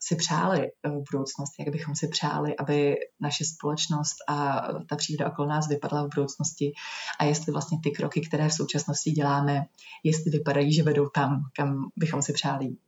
[0.00, 5.48] si přáli v budoucnosti, jak bychom si přáli, aby naše společnost a ta příroda okolo
[5.48, 6.72] nás vypadala v budoucnosti
[7.20, 9.64] a jestli vlastně ty kroky, které v současnosti děláme,
[10.04, 12.80] jestli vypadají, že vedou tam, kam bychom si přáli jít.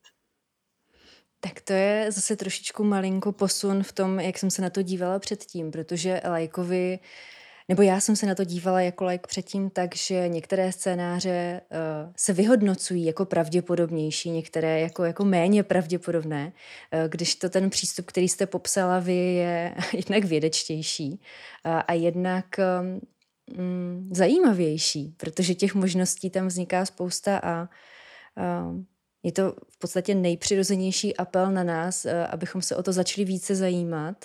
[1.41, 5.19] Tak to je zase trošičku malinko posun v tom, jak jsem se na to dívala
[5.19, 6.99] předtím, protože lajkovi
[7.71, 12.13] nebo já jsem se na to dívala jako like předtím tak, že některé scénáře uh,
[12.17, 16.53] se vyhodnocují jako pravděpodobnější, některé jako, jako méně pravděpodobné,
[16.93, 22.45] uh, když to ten přístup, který jste popsala vy, je jednak vědečtější uh, a jednak
[23.59, 28.81] um, zajímavější, protože těch možností tam vzniká spousta a uh,
[29.23, 34.25] je to v podstatě nejpřirozenější apel na nás, abychom se o to začali více zajímat,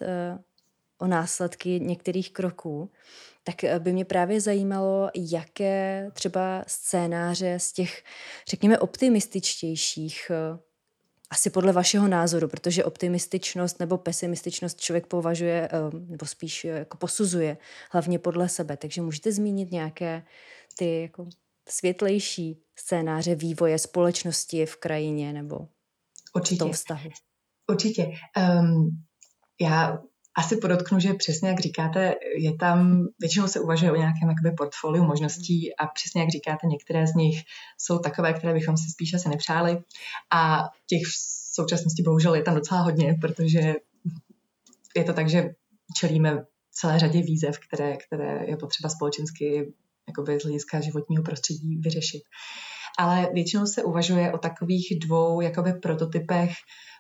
[0.98, 2.92] o následky některých kroků
[3.46, 8.04] tak eh, by mě právě zajímalo, jaké třeba scénáře z těch,
[8.50, 10.60] řekněme, optimističtějších eh,
[11.30, 17.58] asi podle vašeho názoru, protože optimističnost nebo pesimističnost člověk považuje, eh, nebo spíš jako posuzuje,
[17.92, 18.78] hlavně podle sebe.
[18.78, 20.24] Takže můžete zmínit nějaké
[20.78, 21.28] ty jako
[21.70, 25.68] světlejší scénáře vývoje společnosti v krajině nebo
[26.36, 26.56] Určitě.
[26.56, 27.10] v tom vztahu?
[27.70, 28.12] Určitě.
[28.60, 29.04] Um,
[29.62, 30.00] já
[30.38, 35.04] asi podotknu, že přesně jak říkáte, je tam, většinou se uvažuje o nějakém jakoby, portfoliu
[35.04, 37.42] možností a přesně jak říkáte, některé z nich
[37.78, 39.78] jsou takové, které bychom si spíš asi nepřáli
[40.34, 41.16] a těch v
[41.54, 43.74] současnosti bohužel je tam docela hodně, protože
[44.96, 45.50] je to tak, že
[45.98, 49.74] čelíme celé řadě výzev, které, které je potřeba společensky
[50.08, 52.24] jakoby z hlediska životního prostředí vyřešit.
[52.98, 56.52] Ale většinou se uvažuje o takových dvou jakoby prototypech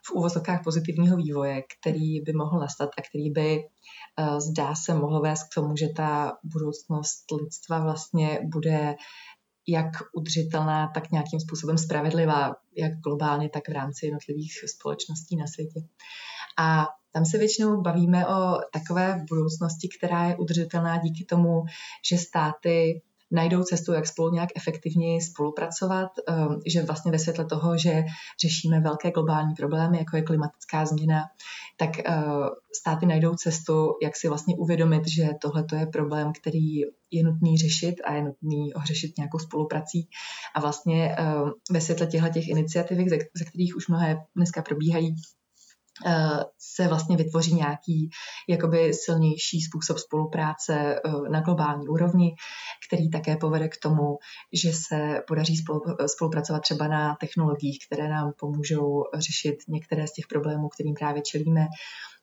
[0.08, 5.21] v úvozovkách pozitivního vývoje, který by mohl nastat a který by eh, zdá se mohl
[5.21, 8.95] vést k tomu, že ta budoucnost lidstva vlastně bude
[9.67, 15.79] jak udržitelná, tak nějakým způsobem spravedlivá, jak globálně, tak v rámci jednotlivých společností na světě.
[16.60, 21.63] A tam se většinou bavíme o takové budoucnosti, která je udržitelná díky tomu,
[22.10, 27.77] že státy najdou cestu, jak spolu nějak efektivněji spolupracovat, ehm, že vlastně ve světle toho,
[27.77, 28.03] že
[28.41, 31.21] řešíme velké globální problémy, jako je klimatická změna,
[31.77, 32.23] tak eh,
[32.75, 37.95] státy najdou cestu, jak si vlastně uvědomit, že tohle je problém, který je nutný řešit
[38.05, 40.09] a je nutný ho řešit nějakou spoluprací.
[40.55, 42.97] A vlastně ehm, ve světle těchto těch iniciativ,
[43.35, 45.15] ze kterých už mnohé dneska probíhají,
[46.60, 48.10] se vlastně vytvoří nějaký
[48.49, 52.36] jakoby silnější způsob spolupráce eh, na globální úrovni,
[52.88, 54.17] který také povede k tomu,
[54.63, 55.55] že se podaří
[56.08, 61.67] spolupracovat třeba na technologiích, které nám pomůžou řešit některé z těch problémů, kterým právě čelíme,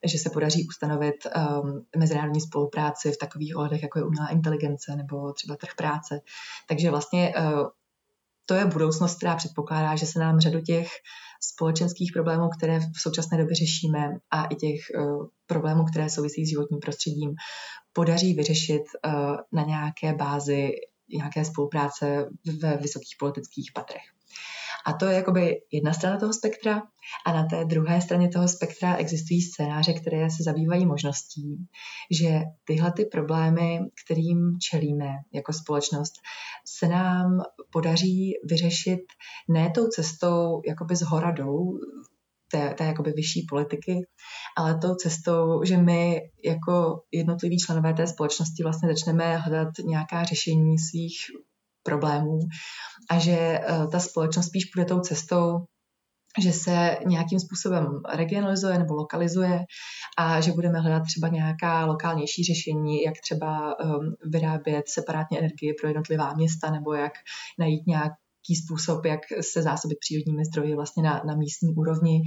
[0.05, 5.33] že se podaří ustanovit um, mezinárodní spolupráci v takových ohledech, jako je umělá inteligence nebo
[5.33, 6.21] třeba trh práce.
[6.69, 7.69] Takže vlastně uh,
[8.53, 10.89] to je budoucnost, která předpokládá, že se nám řadu těch
[11.41, 16.49] společenských problémů, které v současné době řešíme a i těch uh, problémů, které souvisí s
[16.49, 17.35] životním prostředím,
[17.93, 20.71] podaří vyřešit uh, na nějaké bázi
[21.13, 22.27] nějaké spolupráce
[22.63, 24.03] ve vysokých politických patrech.
[24.87, 26.83] A to je jakoby jedna strana toho spektra.
[27.27, 31.67] A na té druhé straně toho spektra existují scénáře, které se zabývají možností,
[32.11, 36.13] že tyhle ty problémy, kterým čelíme jako společnost,
[36.67, 37.43] se nám
[37.73, 39.01] podaří vyřešit
[39.49, 41.79] ne tou cestou jakoby z hora dolů,
[42.53, 44.07] té, té jakoby vyšší politiky,
[44.57, 50.79] ale tou cestou, že my jako jednotliví členové té společnosti vlastně začneme hledat nějaká řešení
[50.79, 51.17] svých
[51.83, 52.39] problémů
[53.11, 55.59] a že eh, ta společnost spíš půjde tou cestou,
[56.41, 59.61] že se nějakým způsobem regionalizuje nebo lokalizuje
[60.19, 65.89] a že budeme hledat třeba nějaká lokálnější řešení, jak třeba um, vyrábět separátně energii pro
[65.89, 67.13] jednotlivá města nebo jak
[67.59, 68.13] najít nějak
[68.49, 72.23] způsob, jak se zásobit přírodními zdroji vlastně na, na místní úrovni.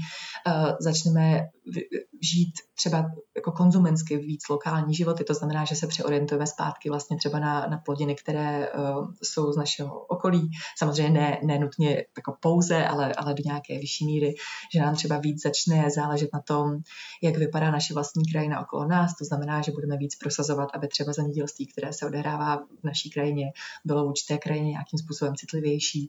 [0.48, 1.42] Uh, začneme
[2.22, 7.40] žít třeba jako konzumensky víc lokální životy, to znamená, že se přeorientujeme zpátky vlastně třeba
[7.40, 10.50] na, na plodiny, které uh, jsou z našeho okolí.
[10.78, 14.34] Samozřejmě ne, ne nutně jako pouze, ale, ale do nějaké vyšší míry,
[14.74, 16.78] že nám třeba víc začne záležet na tom,
[17.24, 19.12] jak vypadá naše vlastní krajina okolo nás.
[19.20, 23.46] To znamená, že budeme víc prosazovat, aby třeba zemědělství, které se odehrává v naší krajině,
[23.86, 26.05] bylo v určité krajině nějakým způsobem citlivější.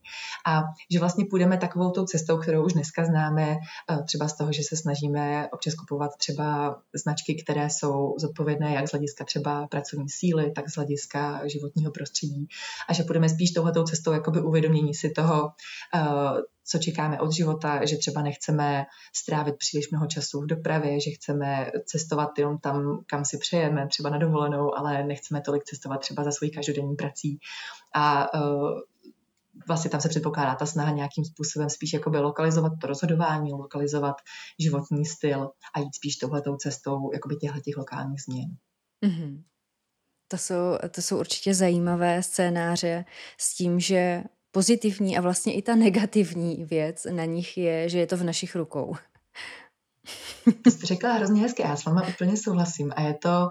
[0.46, 3.56] A že vlastně půjdeme takovou tou cestou, kterou už dneska známe,
[3.90, 8.88] uh, třeba z toho, že se snažíme občas kupovat třeba značky, které jsou zodpovědné jak
[8.88, 12.48] z hlediska třeba pracovní síly, tak z hlediska životního prostředí
[12.88, 15.50] a že půjdeme spíš touhletou cestou jakoby uvědomění si toho,
[15.94, 21.10] uh, co čekáme od života, že třeba nechceme strávit příliš mnoho času v dopravě, že
[21.10, 26.24] chceme cestovat jenom tam, kam si přejeme, třeba na dovolenou, ale nechceme tolik cestovat třeba
[26.24, 27.38] za svojí každodenní prací.
[27.94, 28.80] A uh,
[29.66, 34.16] vlastně tam se předpokládá ta snaha nějakým způsobem spíš jakoby lokalizovat to rozhodování, lokalizovat
[34.60, 38.56] životní styl a jít spíš touhletou cestou jakoby těchto těch lokálních změn.
[39.04, 39.42] Mm-hmm.
[40.28, 43.04] To jsou, to jsou určitě zajímavé scénáře
[43.38, 48.06] s tím, že pozitivní a vlastně i ta negativní věc na nich je, že je
[48.06, 48.96] to v našich rukou.
[50.64, 53.48] To jste řekla hrozně hezky, já s váma úplně souhlasím a je to,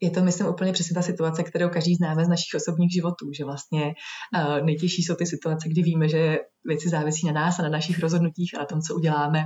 [0.00, 3.44] je to, myslím, úplně přesně ta situace, kterou každý známe z našich osobních životů, že
[3.44, 3.94] vlastně
[4.36, 7.98] uh, nejtěžší jsou ty situace, kdy víme, že věci závisí na nás a na našich
[7.98, 9.44] rozhodnutích a na tom, co uděláme.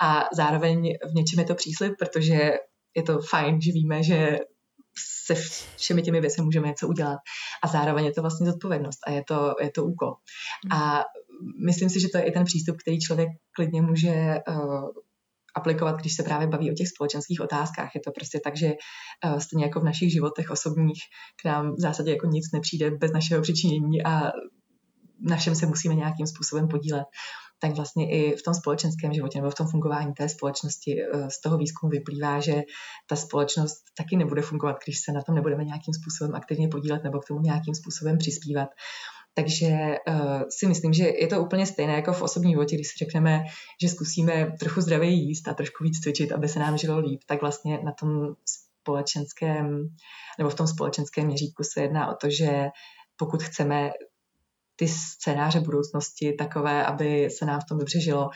[0.00, 2.52] A zároveň v něčem je to příslip, protože
[2.96, 4.38] je to fajn, že víme, že
[5.26, 5.34] se
[5.76, 7.18] všemi těmi věci můžeme něco udělat.
[7.62, 10.14] A zároveň je to vlastně zodpovědnost a je to, je to úkol.
[10.70, 11.04] A
[11.66, 14.88] myslím si, že to je i ten přístup, který člověk klidně může uh,
[15.56, 17.94] aplikovat, když se právě baví o těch společenských otázkách.
[17.94, 18.72] Je to prostě tak, že
[19.24, 21.02] uh, stejně jako v našich životech osobních
[21.42, 24.32] k nám v zásadě jako nic nepřijde bez našeho přičinění a
[25.20, 27.04] na všem se musíme nějakým způsobem podílet
[27.58, 31.40] tak vlastně i v tom společenském životě nebo v tom fungování té společnosti eh, z
[31.40, 32.62] toho výzkumu vyplývá, že
[33.08, 37.20] ta společnost taky nebude fungovat, když se na tom nebudeme nějakým způsobem aktivně podílet nebo
[37.20, 38.68] k tomu nějakým způsobem přispívat.
[39.38, 43.04] Takže uh, si myslím, že je to úplně stejné jako v osobním životě, když si
[43.04, 43.44] řekneme,
[43.82, 47.40] že zkusíme trochu zdravě jíst a trošku víc cvičit, aby se nám žilo líp, tak
[47.40, 48.34] vlastně na tom
[48.86, 49.88] společenském
[50.38, 52.68] nebo v tom společenském měřítku se jedná o to, že
[53.16, 53.90] pokud chceme
[54.76, 58.28] ty scénáře budoucnosti takové, aby se nám v tom dobře žilo,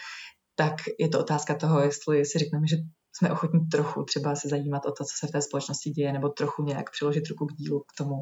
[0.54, 2.76] tak je to otázka toho, jestli si řekneme, že
[3.12, 6.28] jsme ochotní trochu třeba se zajímat o to, co se v té společnosti děje, nebo
[6.28, 8.14] trochu nějak přiložit ruku k dílu k tomu,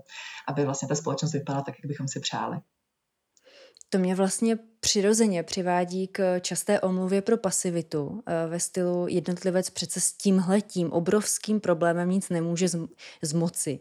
[0.48, 2.58] aby vlastně ta společnost vypadala tak, jak bychom si přáli.
[3.90, 10.00] To mě vlastně přirozeně přivádí k časté omluvě pro pasivitu eh, ve stylu jednotlivec přece
[10.00, 12.68] s tímhletím obrovským problémem nic nemůže
[13.22, 13.80] zmoci.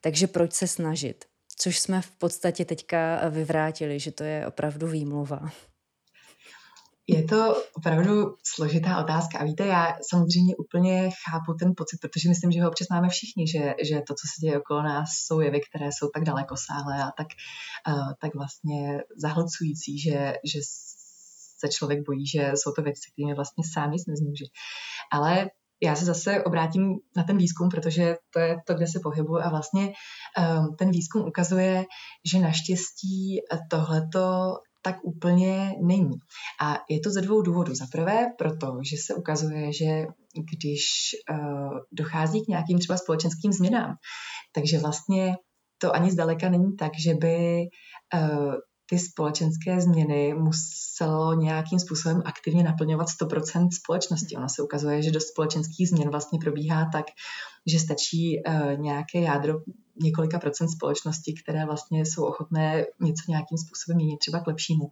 [0.00, 1.24] Takže proč se snažit?
[1.56, 5.50] Což jsme v podstatě teďka vyvrátili, že to je opravdu výmluva.
[7.06, 9.38] Je to opravdu složitá otázka.
[9.38, 13.48] A víte, já samozřejmě úplně chápu ten pocit, protože myslím, že ho občas máme všichni,
[13.48, 17.04] že, že to, co se děje okolo nás, jsou jevy, které jsou tak daleko sáhlé
[17.04, 17.26] a tak,
[17.88, 20.58] uh, tak vlastně zahlcující, že, že
[21.58, 24.44] se člověk bojí, že jsou to věci, kterými vlastně sám nic nezmůže.
[25.12, 25.50] Ale
[25.82, 29.50] já se zase obrátím na ten výzkum, protože to je to, kde se pohybuju a
[29.50, 31.84] vlastně um, ten výzkum ukazuje,
[32.32, 33.40] že naštěstí
[33.70, 34.54] tohleto
[34.84, 36.14] tak úplně není.
[36.62, 37.74] A je to ze dvou důvodů.
[37.74, 40.06] Za prvé proto, že se ukazuje, že
[40.52, 40.84] když
[41.30, 43.94] uh, dochází k nějakým třeba společenským změnám,
[44.54, 45.34] takže vlastně
[45.78, 47.62] to ani zdaleka není tak, že by
[48.14, 48.54] uh,
[48.90, 54.36] ty společenské změny muselo nějakým způsobem aktivně naplňovat 100% společnosti.
[54.36, 57.06] Ono se ukazuje, že do společenských změn vlastně probíhá tak,
[57.66, 59.54] že stačí uh, nějaké jádro
[60.02, 64.90] několika procent společnosti, které vlastně jsou ochotné něco nějakým způsobem měnit, třeba k lepšímu.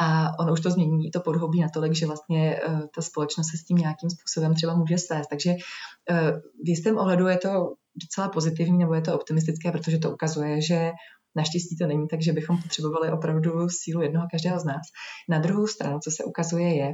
[0.00, 3.64] A ono už to změní to podhobí natolik, že vlastně uh, ta společnost se s
[3.64, 5.30] tím nějakým způsobem třeba může svést.
[5.30, 10.12] Takže uh, v jistém ohledu je to docela pozitivní nebo je to optimistické, protože to
[10.12, 10.90] ukazuje, že
[11.36, 14.82] Naštěstí to není tak, že bychom potřebovali opravdu sílu jednoho každého z nás.
[15.28, 16.92] Na druhou stranu, co se ukazuje, je,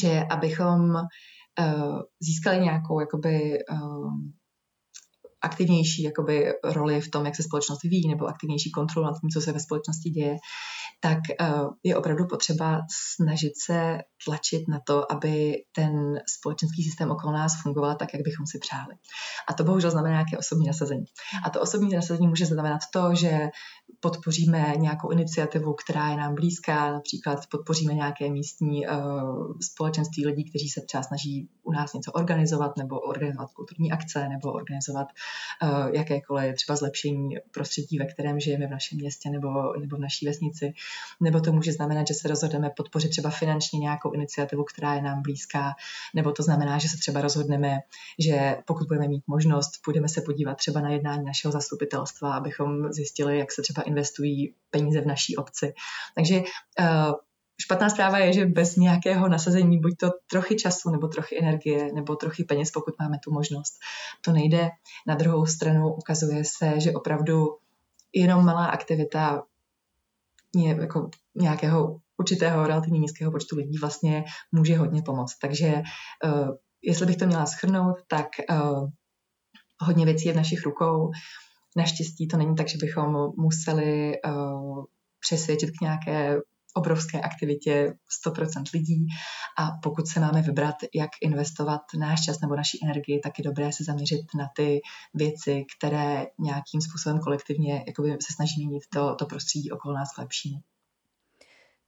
[0.00, 3.58] že abychom uh, získali nějakou jakoby,
[5.42, 9.40] aktivnější jakoby, roli v tom, jak se společnost vyvíjí, nebo aktivnější kontrolu nad tím, co
[9.40, 10.36] se ve společnosti děje,
[11.00, 12.80] tak uh, je opravdu potřeba
[13.14, 15.92] snažit se tlačit na to, aby ten
[16.38, 18.94] společenský systém okolo nás fungoval tak, jak bychom si přáli.
[19.48, 21.04] A to bohužel znamená nějaké osobní nasazení.
[21.44, 23.48] A to osobní nasazení může znamenat to, že
[24.00, 28.94] podpoříme nějakou iniciativu, která je nám blízká, například podpoříme nějaké místní uh,
[29.60, 34.52] společenství lidí, kteří se třeba snaží u nás něco organizovat, nebo organizovat kulturní akce, nebo
[34.52, 35.08] organizovat
[35.92, 39.48] jakékoliv třeba zlepšení prostředí, ve kterém žijeme v našem městě nebo,
[39.80, 40.72] nebo v naší vesnici.
[41.20, 45.22] Nebo to může znamenat, že se rozhodneme podpořit třeba finančně nějakou iniciativu, která je nám
[45.22, 45.74] blízká,
[46.14, 47.78] nebo to znamená, že se třeba rozhodneme,
[48.18, 53.38] že pokud budeme mít možnost, půjdeme se podívat třeba na jednání našeho zastupitelstva, abychom zjistili,
[53.38, 55.74] jak se třeba investují peníze v naší obci.
[56.14, 57.12] Takže uh,
[57.60, 62.16] Špatná zpráva je, že bez nějakého nasazení, buď to trochy času, nebo trochy energie, nebo
[62.16, 63.72] trochy peněz, pokud máme tu možnost,
[64.24, 64.68] to nejde.
[65.06, 67.46] Na druhou stranu ukazuje se, že opravdu
[68.14, 69.42] jenom malá aktivita
[70.80, 75.38] jako nějakého určitého relativně nízkého počtu lidí vlastně může hodně pomoct.
[75.38, 75.82] Takže
[76.24, 76.48] uh,
[76.82, 78.88] jestli bych to měla schrnout, tak uh,
[79.80, 81.10] hodně věcí je v našich rukou.
[81.76, 84.84] Naštěstí to není tak, že bychom museli uh,
[85.20, 86.36] přesvědčit k nějaké
[86.74, 87.94] obrovské aktivitě
[88.26, 89.06] 100% lidí
[89.58, 93.72] a pokud se máme vybrat, jak investovat náš čas nebo naší energii, tak je dobré
[93.72, 94.80] se zaměřit na ty
[95.14, 100.60] věci, které nějakým způsobem kolektivně se snaží měnit to, to prostředí okolo nás k lepšímu.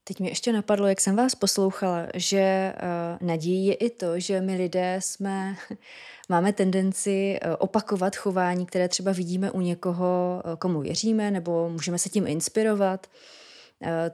[0.05, 2.75] Teď mi ještě napadlo, jak jsem vás poslouchala, že
[3.21, 5.57] uh, nadějí je i to, že my lidé jsme,
[6.29, 11.99] máme tendenci uh, opakovat chování, které třeba vidíme u někoho, uh, komu věříme, nebo můžeme
[11.99, 13.07] se tím inspirovat.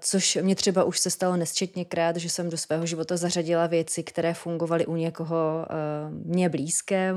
[0.00, 4.34] Což mě třeba už se stalo nesčetněkrát, že jsem do svého života zařadila věci, které
[4.34, 5.66] fungovaly u někoho
[6.10, 7.14] mě blízké,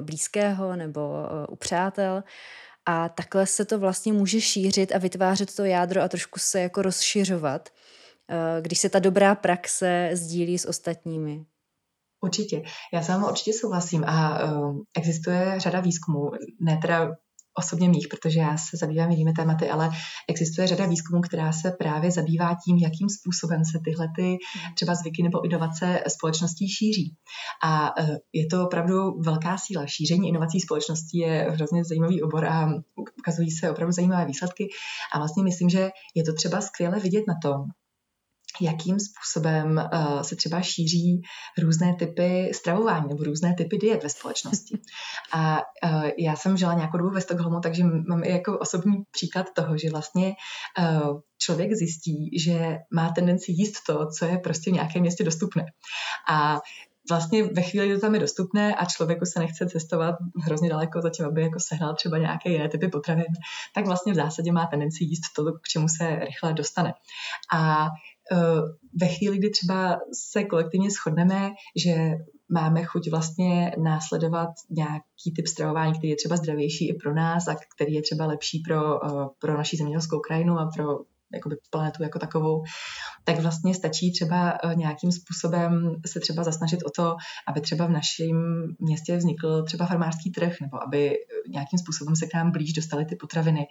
[0.00, 1.14] blízkého nebo
[1.48, 2.22] u přátel.
[2.86, 6.82] A takhle se to vlastně může šířit a vytvářet to jádro a trošku se jako
[6.82, 7.68] rozšiřovat,
[8.60, 11.44] když se ta dobrá praxe sdílí s ostatními.
[12.24, 12.62] Určitě.
[12.92, 16.30] Já s vámi určitě souhlasím a uh, existuje řada výzkumů,
[16.60, 17.16] ne teda
[17.58, 19.90] osobně mých, protože já se zabývám jinými tématy, ale
[20.28, 24.36] existuje řada výzkumů, která se právě zabývá tím, jakým způsobem se tyhle ty
[24.74, 27.14] třeba zvyky nebo inovace společností šíří.
[27.62, 28.94] A uh, je to opravdu
[29.24, 29.86] velká síla.
[29.86, 32.68] Šíření inovací společností je hrozně zajímavý obor a
[33.18, 34.68] ukazují se opravdu zajímavé výsledky.
[35.12, 37.60] A vlastně myslím, že je to třeba skvěle vidět na tom,
[38.60, 41.22] jakým způsobem uh, se třeba šíří
[41.58, 44.78] různé typy stravování nebo různé typy diet ve společnosti.
[45.32, 49.46] A uh, já jsem žila nějakou dobu ve Stockholmu, takže mám i jako osobní příklad
[49.56, 50.32] toho, že vlastně
[50.78, 55.66] uh, člověk zjistí, že má tendenci jíst to, co je prostě v nějakém městě dostupné.
[56.30, 56.60] A
[57.08, 61.02] vlastně ve chvíli, kdy to tam je dostupné a člověku se nechce cestovat hrozně daleko
[61.02, 63.32] za tím, aby jako sehnal třeba nějaké jiné typy potravin,
[63.74, 66.94] tak vlastně v zásadě má tendenci jíst to, k čemu se rychle dostane.
[67.52, 67.88] A
[69.00, 71.50] ve chvíli, kdy třeba se kolektivně shodneme,
[71.84, 72.14] že
[72.48, 77.56] máme chuť vlastně následovat nějaký typ stravování, který je třeba zdravější i pro nás a
[77.74, 80.98] který je třeba lepší pro, eh, pro naši zemědělskou krajinu a pro
[81.34, 82.62] jakoby planetu jako takovou,
[83.24, 87.16] tak vlastně stačí třeba eh, nějakým způsobem se třeba zasnažit o to,
[87.48, 88.36] aby třeba v našem
[88.78, 91.16] městě vznikl třeba farmářský trh, nebo aby eh,
[91.48, 93.66] nějakým způsobem se k nám blíž dostaly ty potraviny,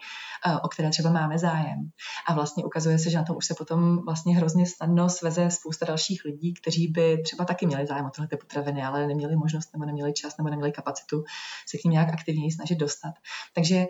[0.48, 1.90] eh, o které třeba máme zájem.
[2.28, 5.86] A vlastně ukazuje se, že na tom už se potom vlastně hrozně snadno sveze spousta
[5.86, 9.70] dalších lidí, kteří by třeba taky měli zájem o tyhle ty potraviny, ale neměli možnost
[9.74, 11.24] nebo neměli čas nebo neměli kapacitu
[11.68, 13.14] se k ním nějak aktivněji snažit dostat.
[13.56, 13.86] Takže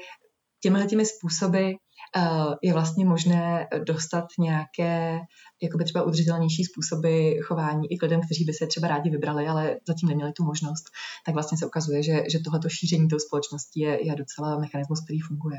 [0.63, 1.71] těmihle těmi způsoby
[2.17, 5.19] Eh, je vlastně možné dostat nějaké
[5.63, 9.77] jakoby třeba udržitelnější způsoby chování i k lidem, kteří by se třeba rádi vybrali, ale
[9.87, 10.83] zatím neměli tu možnost,
[11.25, 15.19] tak vlastně se ukazuje, že, že tohleto šíření tou společností je, je docela mechanismus, který
[15.19, 15.57] funguje.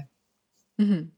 [0.82, 1.10] Mm-hmm.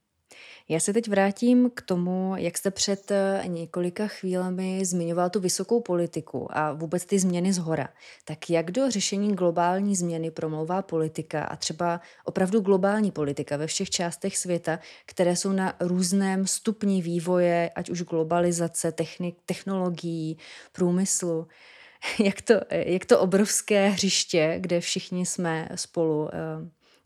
[0.69, 5.81] Já se teď vrátím k tomu, jak jste před eh, několika chvílemi zmiňoval tu vysokou
[5.81, 7.89] politiku a vůbec ty změny z hora.
[8.25, 13.91] Tak jak do řešení globální změny promlouvá politika a třeba opravdu globální politika ve všech
[13.91, 20.39] částech světa, které jsou na různém stupni vývoje, ať už globalizace, technik, technologií,
[20.73, 21.47] průmyslu?
[22.25, 26.39] Jak to, jak to obrovské hřiště, kde všichni jsme spolu, eh,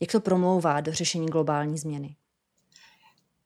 [0.01, 2.17] jak to promlouvá do řešení globální změny?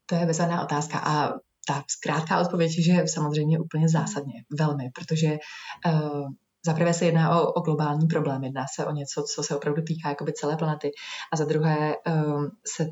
[0.07, 1.29] To je bezvadná otázka a
[1.69, 5.39] ta zkrátká odpověď je, že samozřejmě úplně zásadně, velmi, protože
[5.87, 6.29] uh,
[6.67, 9.83] za prvé se jedná o, o globální problém, jedná se o něco, co se opravdu
[9.83, 10.91] týká jakoby celé planety
[11.33, 12.87] a za druhé um, se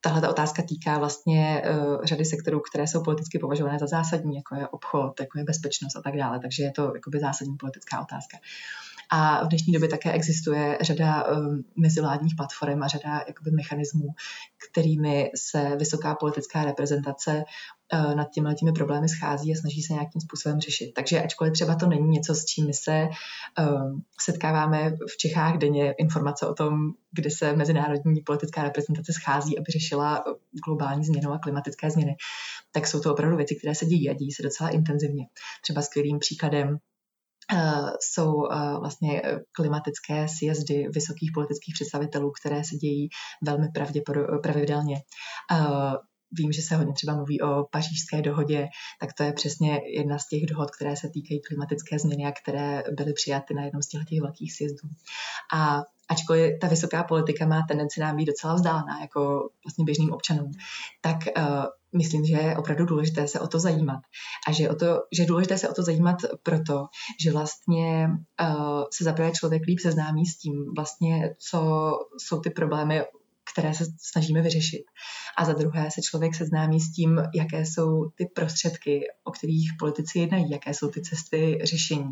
[0.00, 4.54] tahle ta otázka týká vlastně uh, řady sektorů, které jsou politicky považované za zásadní, jako
[4.54, 8.38] je obchod, jako je bezpečnost a tak dále, takže je to jakoby zásadní politická otázka.
[9.10, 14.08] A v dnešní době také existuje řada um, mezivládních platform a řada jakoby, mechanismů,
[14.68, 17.44] kterými se vysoká politická reprezentace
[17.92, 20.92] uh, nad těmi těmi problémy schází a snaží se nějakým způsobem řešit.
[20.94, 23.08] Takže ačkoliv třeba to není něco, s čím my se
[23.58, 29.72] um, setkáváme v Čechách denně, informace o tom, kde se mezinárodní politická reprezentace schází, aby
[29.72, 30.24] řešila
[30.66, 32.16] globální změnu a klimatické změny,
[32.72, 35.26] tak jsou to opravdu věci, které se dějí a dějí se docela intenzivně.
[35.62, 36.76] Třeba skvělým příkladem Uh,
[38.00, 39.22] jsou uh, vlastně
[39.52, 43.08] klimatické sjezdy vysokých politických představitelů, které se dějí
[43.42, 43.68] velmi
[44.42, 44.96] pravidelně.
[46.32, 48.68] Vím, že se hodně třeba mluví o pařížské dohodě,
[49.00, 52.82] tak to je přesně jedna z těch dohod, které se týkají klimatické změny a které
[52.90, 54.88] byly přijaty na jednom z těch velkých sjezdů.
[55.54, 60.50] A ačkoliv ta vysoká politika má tendenci nám být docela vzdálená jako vlastně běžným občanům,
[61.00, 61.16] tak
[61.96, 64.00] myslím, že je opravdu důležité se o to zajímat.
[64.48, 66.86] A že, o to, že je důležité se o to zajímat proto,
[67.20, 68.08] že vlastně
[68.40, 73.02] uh, se zaprvé člověk líp seznámí s tím, vlastně, co jsou ty problémy,
[73.52, 74.84] které se snažíme vyřešit.
[75.38, 80.18] A za druhé se člověk seznámí s tím, jaké jsou ty prostředky, o kterých politici
[80.18, 82.10] jednají, jaké jsou ty cesty řešení.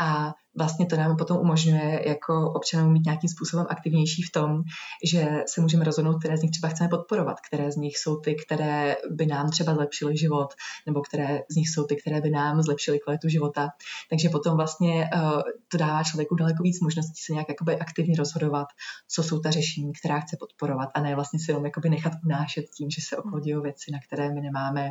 [0.00, 4.62] A vlastně to nám potom umožňuje jako občanům mít nějakým způsobem aktivnější v tom,
[5.04, 8.34] že se můžeme rozhodnout, které z nich třeba chceme podporovat, které z nich jsou ty,
[8.34, 10.54] které by nám třeba zlepšily život,
[10.86, 13.68] nebo které z nich jsou ty, které by nám zlepšily kvalitu života.
[14.10, 18.66] Takže potom vlastně uh, to dává člověku daleko víc možností se nějak jakoby aktivně rozhodovat,
[19.08, 22.64] co jsou ta řešení, která chce podporovat, a ne vlastně si jenom jakoby nechat unášet
[22.76, 24.90] tím, že se okolo věci, na které my nemáme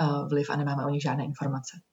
[0.00, 1.87] uh, vliv a nemáme o nich žádné informace.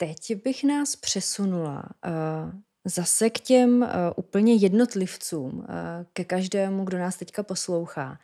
[0.00, 5.64] Teď bych nás přesunula uh, zase k těm uh, úplně jednotlivcům, uh,
[6.12, 8.18] ke každému, kdo nás teďka poslouchá.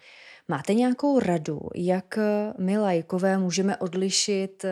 [0.49, 2.19] Máte nějakou radu, jak
[2.59, 4.65] my lajkové můžeme odlišit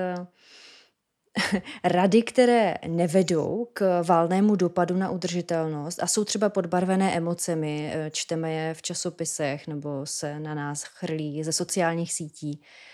[1.85, 8.53] rady, které nevedou k valnému dopadu na udržitelnost a jsou třeba podbarvené emocemi, eh, čteme
[8.53, 12.94] je v časopisech nebo se na nás chrlí ze sociálních sítí, eh,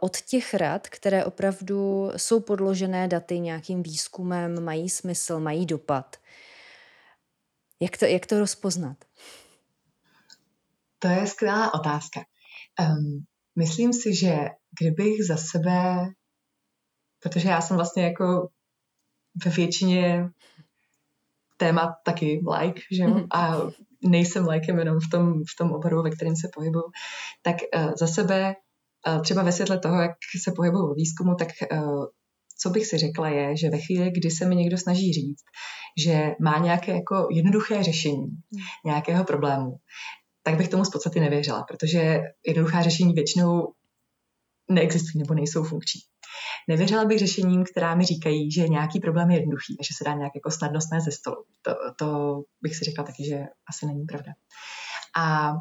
[0.00, 6.16] od těch rad, které opravdu jsou podložené daty nějakým výzkumem, mají smysl, mají dopad.
[7.80, 8.96] Jak to, jak to rozpoznat?
[10.98, 12.20] To je skvělá otázka.
[12.80, 13.24] Um,
[13.56, 14.36] myslím si, že
[14.80, 16.08] kdybych za sebe
[17.20, 18.48] protože já jsem vlastně jako
[19.44, 20.28] ve většině
[21.56, 23.26] témat taky like, že jo, mm-hmm.
[23.34, 23.56] a
[24.08, 26.84] nejsem likeem jenom v tom, v tom oboru, ve kterém se pohybuju,
[27.42, 28.54] tak uh, za sebe,
[29.22, 32.04] třeba ve světle toho, jak se pohybuju v výzkumu, tak uh,
[32.60, 35.42] co bych si řekla je, že ve chvíli, kdy se mi někdo snaží říct,
[36.04, 38.26] že má nějaké jako jednoduché řešení
[38.84, 39.76] nějakého problému,
[40.42, 43.72] tak bych tomu z podstaty nevěřila, protože jednoduchá řešení většinou
[44.70, 46.00] neexistují nebo nejsou funkční.
[46.68, 50.14] Nevěřila bych řešením, která mi říkají, že nějaký problém je jednoduchý a že se dá
[50.14, 51.44] nějak jako snadno snést ze stolu.
[51.62, 53.38] To, to bych si řekla taky, že
[53.68, 54.32] asi není pravda.
[55.16, 55.52] A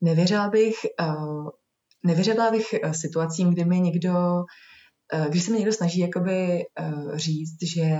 [0.00, 1.48] nevěřila bych, uh,
[2.02, 4.44] nevěřila bych uh, situacím, kdy mi někdo
[5.14, 7.98] Eh, když se mi někdo snaží jakoby uh, říct, že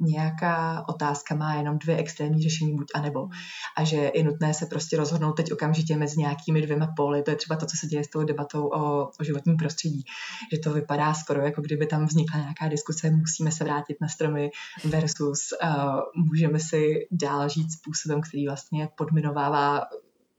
[0.00, 3.28] nějaká otázka má jenom dvě extrémní řešení, buď a nebo,
[3.76, 7.36] a že je nutné se prostě rozhodnout teď okamžitě mezi nějakými dvěma póly, to je
[7.36, 10.04] třeba to, co se děje s tou debatou o, o životním prostředí,
[10.52, 14.50] že to vypadá skoro jako kdyby tam vznikla nějaká diskuse, musíme se vrátit na stromy
[14.84, 19.80] versus uh, můžeme si dál žít způsobem, který vlastně podminovává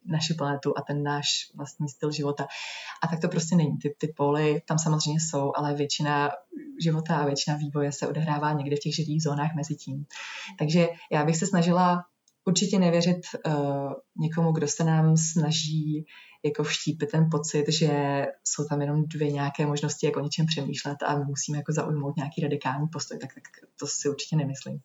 [0.05, 2.47] naši planetu a ten náš vlastní styl života.
[3.03, 3.77] A tak to prostě není.
[3.77, 6.31] Ty, ty póly tam samozřejmě jsou, ale většina
[6.81, 10.05] života a většina vývoje se odehrává někde v těch živých zónách mezi tím.
[10.59, 12.05] Takže já bych se snažila
[12.45, 16.05] určitě nevěřit uh, někomu, kdo se nám snaží
[16.45, 20.97] jako vštípit ten pocit, že jsou tam jenom dvě nějaké možnosti, jak o něčem přemýšlet
[21.05, 23.43] a musíme jako zaujmout nějaký radikální postoj, tak, tak
[23.79, 24.79] to si určitě nemyslím.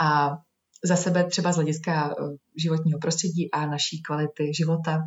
[0.00, 0.38] A
[0.84, 2.24] za sebe třeba z hlediska eh,
[2.62, 4.98] životního prostředí a naší kvality života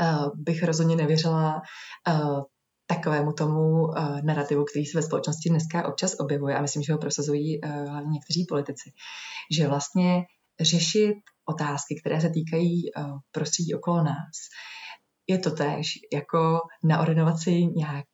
[0.00, 1.62] eh, bych rozhodně nevěřila
[2.08, 2.12] eh,
[2.86, 3.86] takovému tomu
[4.24, 8.46] narrativu, který se ve společnosti dneska občas objevuje a myslím, že ho prosazují hlavně někteří
[8.48, 8.90] politici,
[9.50, 10.22] že vlastně
[10.60, 11.14] řešit
[11.48, 12.82] otázky, které se týkají
[13.30, 14.36] prostředí okolo nás,
[15.26, 18.04] je to též jako naordinovat si nějak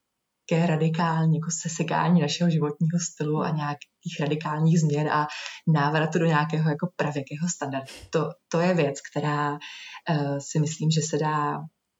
[0.50, 5.26] nějaké radikální jako sesekání našeho životního stylu a nějakých radikálních změn a
[5.66, 7.86] návratu do nějakého jako pravěkého standardu.
[8.10, 11.58] To, to je věc, která uh, si myslím, že se dá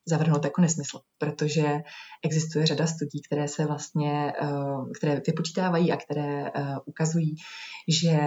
[0.08, 1.78] zavrhnout jako nesmysl, protože
[2.24, 7.34] existuje řada studií, které se vlastně, uh, které vypočítávají a které uh, ukazují,
[8.02, 8.18] že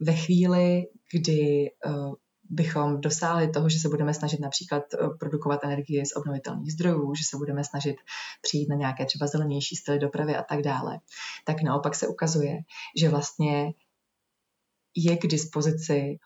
[0.00, 0.82] ve chvíli,
[1.12, 1.70] kdy
[2.50, 7.24] bychom dosáhli toho, že se budeme snažit například eh, produkovat energii z obnovitelných zdrojů, že
[7.24, 7.96] se budeme snažit
[8.42, 10.98] přijít na nějaké třeba zelenější styly dopravy a tak dále,
[11.44, 12.58] tak naopak se ukazuje,
[12.96, 13.72] že vlastně
[14.96, 16.18] je k dispozici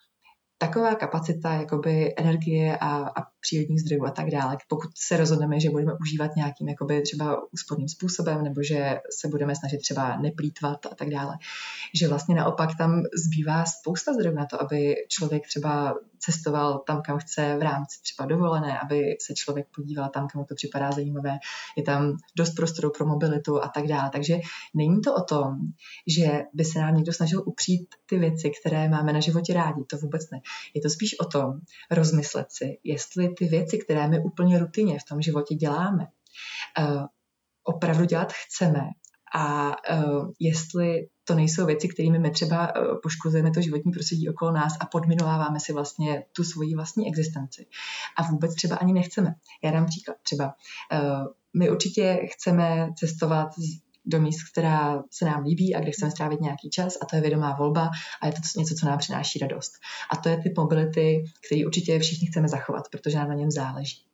[0.59, 5.71] taková kapacita jakoby energie a, a přírodních zdrojů a tak dále, pokud se rozhodneme, že
[5.71, 10.95] budeme užívat nějakým jakoby třeba úsporným způsobem nebo že se budeme snažit třeba neplýtvat a
[10.95, 11.35] tak dále,
[11.95, 17.19] že vlastně naopak tam zbývá spousta zdrojů na to, aby člověk třeba cestoval tam, kam
[17.19, 21.39] chce v rámci třeba dovolené, aby se člověk podíval tam, kam to připadá zajímavé.
[21.77, 24.11] Je tam dost prostoru pro mobilitu a tak dále.
[24.13, 24.39] Takže
[24.75, 25.59] není to o tom,
[26.07, 29.85] že by se nám někdo snažil upřít ty věci, které máme na životě rádi.
[29.91, 30.41] To vůbec ne.
[30.75, 35.09] Je to spíš o tom rozmyslet si, jestli ty věci, které my úplně rutině v
[35.09, 36.07] tom životě děláme,
[36.79, 37.07] uh,
[37.65, 38.81] opravdu dělat chceme
[39.35, 44.53] a uh, jestli to nejsou věci, kterými my třeba uh, poškozujeme to životní prostředí okolo
[44.53, 47.67] nás a podminováváme si vlastně tu svoji vlastní existenci.
[48.17, 49.35] A vůbec třeba ani nechceme.
[49.65, 50.17] Já dám příklad.
[50.23, 50.55] Třeba
[51.57, 53.49] my určitě chceme cestovat
[54.07, 57.23] do míst, která se nám líbí a kde chceme strávit nějaký čas a to je
[57.23, 57.91] vědomá volba
[58.23, 59.73] a je to něco, co nám přináší radost.
[60.11, 64.07] A to je typ mobility, který určitě všichni chceme zachovat, protože nám na něm záleží.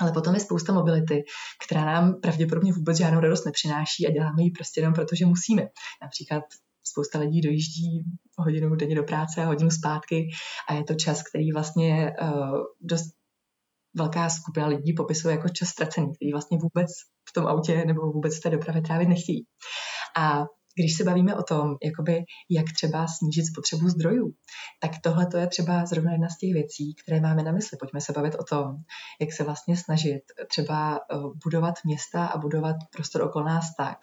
[0.00, 1.24] Ale potom je spousta mobility,
[1.66, 5.62] která nám pravděpodobně vůbec žádnou radost nepřináší a děláme ji prostě jenom proto, že musíme.
[6.02, 6.44] Například
[6.84, 8.04] spousta lidí dojíždí
[8.38, 10.28] hodinu denně do práce a hodinu zpátky
[10.68, 13.19] a je to čas, který vlastně uh, dost
[13.94, 16.90] velká skupina lidí popisuje jako čas ztracený, který vlastně vůbec
[17.28, 19.46] v tom autě nebo vůbec v té dopravě trávit nechtějí.
[20.16, 20.44] A
[20.80, 24.32] když se bavíme o tom, jakoby, jak třeba snížit spotřebu zdrojů,
[24.80, 27.78] tak tohle to je třeba zrovna jedna z těch věcí, které máme na mysli.
[27.80, 28.76] Pojďme se bavit o tom,
[29.20, 33.98] jak se vlastně snažit třeba eh, budovat města a budovat prostor okolo nás tak,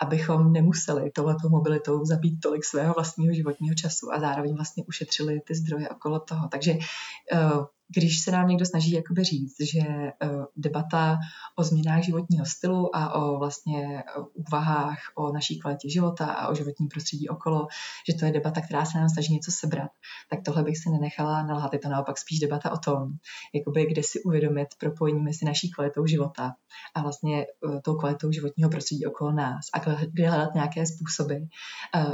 [0.00, 5.54] abychom nemuseli tohletou mobilitou zabít tolik svého vlastního životního času a zároveň vlastně ušetřili ty
[5.54, 6.48] zdroje okolo toho.
[6.48, 11.18] Takže uh, když se nám někdo snaží jakoby říct, že uh, debata
[11.56, 14.02] o změnách životního stylu a o vlastně
[14.34, 17.66] úvahách o naší kvalitě života a o životním prostředí okolo,
[18.08, 19.90] že to je debata, která se nám snaží něco sebrat,
[20.30, 21.72] tak tohle bych si nenechala nalhat.
[21.72, 23.08] Je to naopak spíš debata o tom,
[23.54, 26.54] jakoby kde si uvědomit propojení mezi naší kvalitou života
[26.94, 29.78] a vlastně uh, tou kvalitou životního prostředí okolo nás a
[30.12, 31.34] kde hledat nějaké způsoby,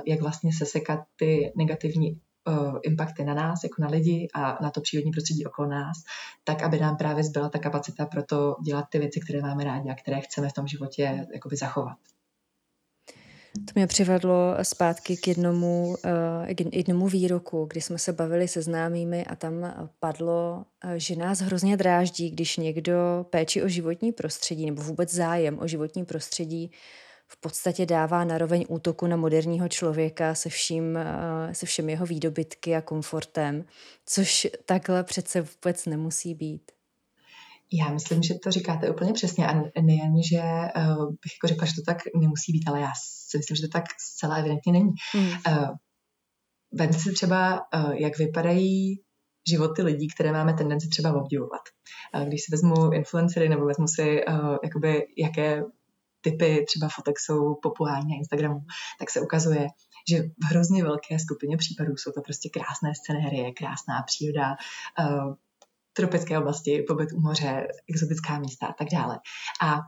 [0.06, 2.20] jak vlastně sesekat ty negativní
[2.82, 5.96] impakty na nás, jako na lidi a na to přírodní prostředí okolo nás,
[6.44, 9.90] tak aby nám právě zbyla ta kapacita pro to dělat ty věci, které máme rádi
[9.90, 11.96] a které chceme v tom životě jakoby zachovat.
[13.54, 18.62] To mě přivedlo zpátky k jednomu, uh, k jednomu výroku, kdy jsme se bavili se
[18.62, 19.54] známými a tam
[20.00, 25.58] padlo, uh, že nás hrozně dráždí, když někdo péči o životní prostředí nebo vůbec zájem
[25.58, 26.70] o životní prostředí
[27.32, 32.76] v podstatě dává naroveň útoku na moderního člověka se, vším, eh, se všem jeho výdobytky
[32.76, 33.64] a komfortem,
[34.06, 36.72] což takhle přece vůbec nemusí být.
[37.72, 41.72] Já myslím, že to říkáte úplně přesně a nejen, že uh, bych jako řekla, že
[41.74, 42.90] to tak nemusí být, ale já
[43.30, 44.90] si myslím, že to tak zcela evidentně není.
[45.12, 45.28] Hmm.
[45.48, 45.68] Uh,
[46.72, 49.02] Vem si třeba, uh, jak vypadají
[49.48, 51.60] životy lidí, které máme tendenci třeba obdivovat.
[52.26, 55.62] Když si vezmu influencery nebo vezmu si, uh, jakoby, jaké
[56.20, 58.60] typy třeba fotek jsou populární na Instagramu,
[58.98, 59.66] tak se ukazuje,
[60.10, 64.56] že v hrozně velké skupině případů jsou to prostě krásné scenérie, krásná příroda,
[65.00, 65.34] uh,
[65.92, 69.18] tropické oblasti, pobyt u moře, exotická místa a tak dále.
[69.62, 69.78] A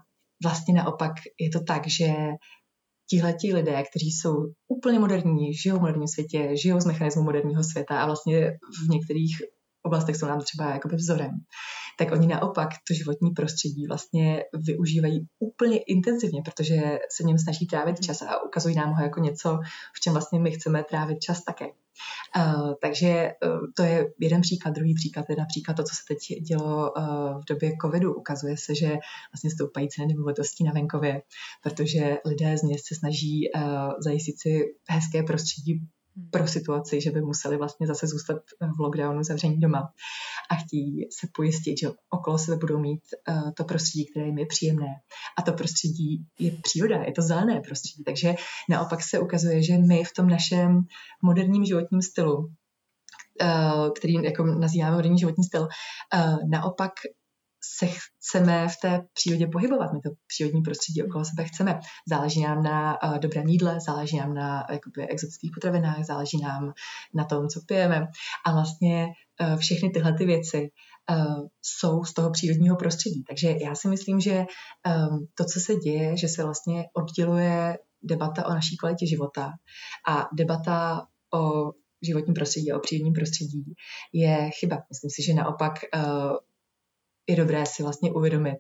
[0.43, 2.15] vlastně naopak je to tak, že
[3.11, 4.35] tihleti lidé, kteří jsou
[4.69, 8.51] úplně moderní, žijou v moderním světě, žijou z mechanismu moderního světa a vlastně
[8.87, 9.37] v některých
[9.83, 11.31] oblastech jsou nám třeba jakoby vzorem,
[11.99, 18.01] tak oni naopak to životní prostředí vlastně využívají úplně intenzivně, protože se něm snaží trávit
[18.01, 19.59] čas a ukazují nám ho jako něco,
[19.97, 21.67] v čem vlastně my chceme trávit čas také.
[22.37, 24.71] Uh, takže uh, to je jeden příklad.
[24.71, 28.15] Druhý příklad je například to, co se teď dělo uh, v době covidu.
[28.15, 28.99] Ukazuje se, že
[29.33, 31.23] vlastně stoupají ceny nemovitostí na venkově,
[31.63, 33.51] protože lidé z měst se snaží
[34.05, 35.81] zajistit si hezké prostředí
[36.31, 38.43] pro situaci, že by museli vlastně zase zůstat
[38.77, 39.93] v lockdownu zavření doma
[40.51, 44.47] a chtějí se pojistit, že okolo sebe budou mít uh, to prostředí, které jim je
[44.47, 44.89] příjemné.
[45.39, 48.05] A to prostředí je příroda, je to zelené prostředí.
[48.05, 48.35] Takže
[48.71, 50.81] naopak se ukazuje, že my v tom našem
[51.23, 56.93] moderním životním stylu, uh, který jako nazýváme moderní životní styl, uh, naopak
[57.65, 59.93] se chceme v té přírodě pohybovat.
[59.93, 61.79] My to přírodní prostředí okolo sebe chceme.
[62.09, 66.73] Záleží nám na uh, dobrém jídle, záleží nám na jakoby, exotických potravinách, záleží nám
[67.15, 68.07] na tom, co pijeme.
[68.47, 69.07] A vlastně
[69.41, 70.69] uh, všechny tyhle ty věci
[71.11, 73.25] uh, jsou z toho přírodního prostředí.
[73.25, 78.47] Takže já si myslím, že um, to, co se děje, že se vlastně odděluje debata
[78.47, 79.51] o naší kvalitě života
[80.09, 83.65] a debata o životním prostředí, o přírodním prostředí
[84.13, 84.83] je chyba.
[84.91, 86.37] Myslím si, že naopak uh,
[87.29, 88.57] je dobré si vlastně uvědomit,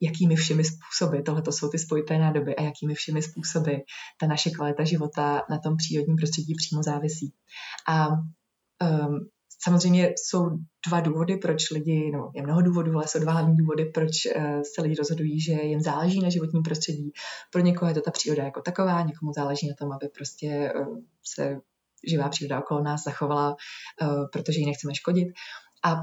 [0.00, 3.74] jakými všemi způsoby, tohle jsou ty spojité nádoby a jakými všemi způsoby
[4.20, 7.32] ta naše kvalita života na tom přírodním prostředí přímo závisí.
[7.88, 9.28] A um,
[9.64, 10.50] samozřejmě jsou
[10.86, 14.42] dva důvody, proč lidi, no je mnoho důvodů, ale jsou dva hlavní důvody, proč uh,
[14.74, 17.12] se lidi rozhodují, že jim záleží na životním prostředí.
[17.52, 20.98] Pro někoho je to ta příroda jako taková, někomu záleží na tom, aby prostě uh,
[21.22, 21.60] se
[22.08, 23.56] živá příroda okolo nás zachovala,
[24.02, 25.28] uh, protože ji nechceme škodit.
[25.84, 25.96] A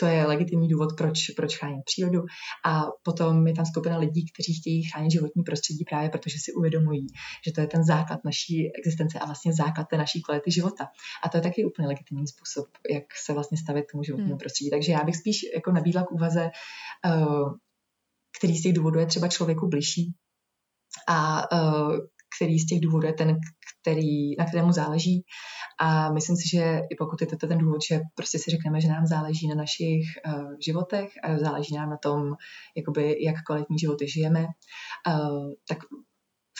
[0.00, 2.22] to je legitimní důvod, proč, proč chránit přírodu.
[2.64, 7.06] A potom je tam skupina lidí, kteří chtějí chránit životní prostředí právě protože si uvědomují,
[7.46, 10.86] že to je ten základ naší existence a vlastně základ té naší kvality života.
[11.24, 14.38] A to je taky úplně legitimní způsob, jak se vlastně stavit k tomu životnímu hmm.
[14.38, 14.70] prostředí.
[14.70, 16.50] Takže já bych spíš jako nabídla k úvaze,
[17.06, 17.52] uh,
[18.38, 20.14] který z těch důvodů je třeba člověku bližší
[21.08, 21.98] a uh,
[22.36, 23.36] který z těch důvodů je ten,
[23.80, 25.24] který, na kterému záleží.
[25.80, 28.88] A myslím si, že i pokud je to ten důvod, že prostě si řekneme, že
[28.88, 32.36] nám záleží na našich uh, životech a záleží nám na tom,
[32.76, 35.78] jakoby, jak kvalitní životy žijeme, uh, tak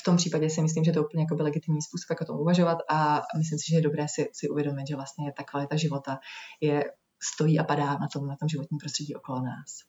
[0.00, 2.40] v tom případě si myslím, že to je úplně jako legitimní způsob, jak o tom
[2.40, 6.18] uvažovat a myslím si, že je dobré si, si uvědomit, že vlastně ta kvalita života
[6.60, 6.84] je
[7.22, 9.87] stojí a padá na tom, na tom životním prostředí okolo nás.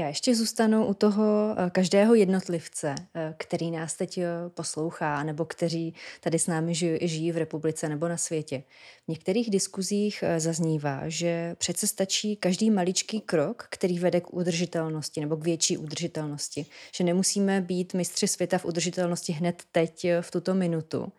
[0.00, 5.44] Já ještě zůstanu u toho eh, každého jednotlivce, eh, který nás teď eh, poslouchá, nebo
[5.44, 8.62] kteří tady s námi žijí v republice nebo na světě.
[9.04, 15.36] V některých diskuzích zaznívá, že přece stačí každý maličký krok, který vede k udržitelnosti nebo
[15.36, 16.66] k větší udržitelnosti.
[16.94, 21.12] Že nemusíme být mistři světa v udržitelnosti hned teď, v tuto minutu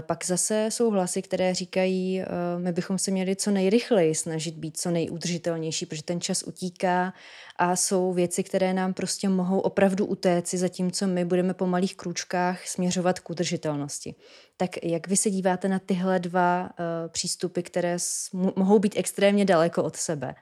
[0.00, 2.22] Pak zase jsou hlasy, které říkají,
[2.58, 7.14] my bychom se měli co nejrychleji snažit být co nejudržitelnější, protože ten čas utíká
[7.56, 12.66] a jsou věci, které nám prostě mohou opravdu utéci, zatímco my budeme po malých krůčkách
[12.66, 14.14] směřovat k udržitelnosti.
[14.56, 16.68] Tak jak vy se díváte na tyhle dva uh,
[17.08, 17.96] přístupy, které
[18.56, 20.34] mohou být extrémně daleko od sebe?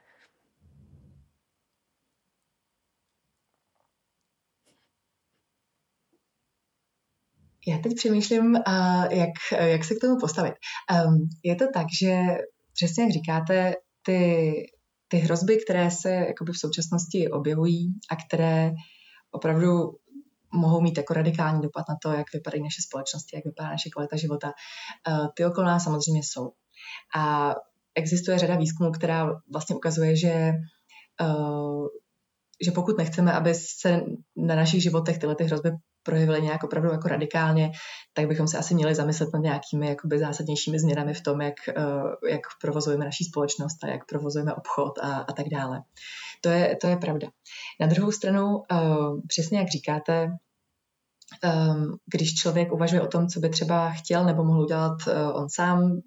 [7.66, 8.56] Já teď přemýšlím,
[9.10, 9.30] jak,
[9.60, 10.54] jak se k tomu postavit.
[11.44, 12.22] Je to tak, že
[12.74, 14.52] přesně jak říkáte, ty,
[15.08, 18.72] ty hrozby, které se jakoby v současnosti objevují a které
[19.30, 19.68] opravdu
[20.52, 24.16] mohou mít jako radikální dopad na to, jak vypadají naše společnosti, jak vypadá naše kvalita
[24.16, 24.52] života,
[25.36, 26.52] ty okolo nás samozřejmě jsou.
[27.16, 27.54] A
[27.94, 30.52] existuje řada výzkumů, která vlastně ukazuje, že
[32.64, 34.00] že pokud nechceme, aby se
[34.36, 35.70] na našich životech tyhle ty hrozby
[36.08, 37.70] projevily nějak opravdu jako radikálně,
[38.12, 42.30] tak bychom se asi měli zamyslet nad nějakými jakoby zásadnějšími změnami v tom, jak, eh,
[42.30, 45.82] jak provozujeme naší společnost a jak provozujeme obchod a, a tak dále.
[46.40, 47.28] To je, to je pravda.
[47.80, 48.76] Na druhou stranu, eh,
[49.26, 50.30] přesně jak říkáte,
[51.42, 55.46] ehm, když člověk uvažuje o tom, co by třeba chtěl nebo mohl udělat eh, on
[55.50, 56.00] sám,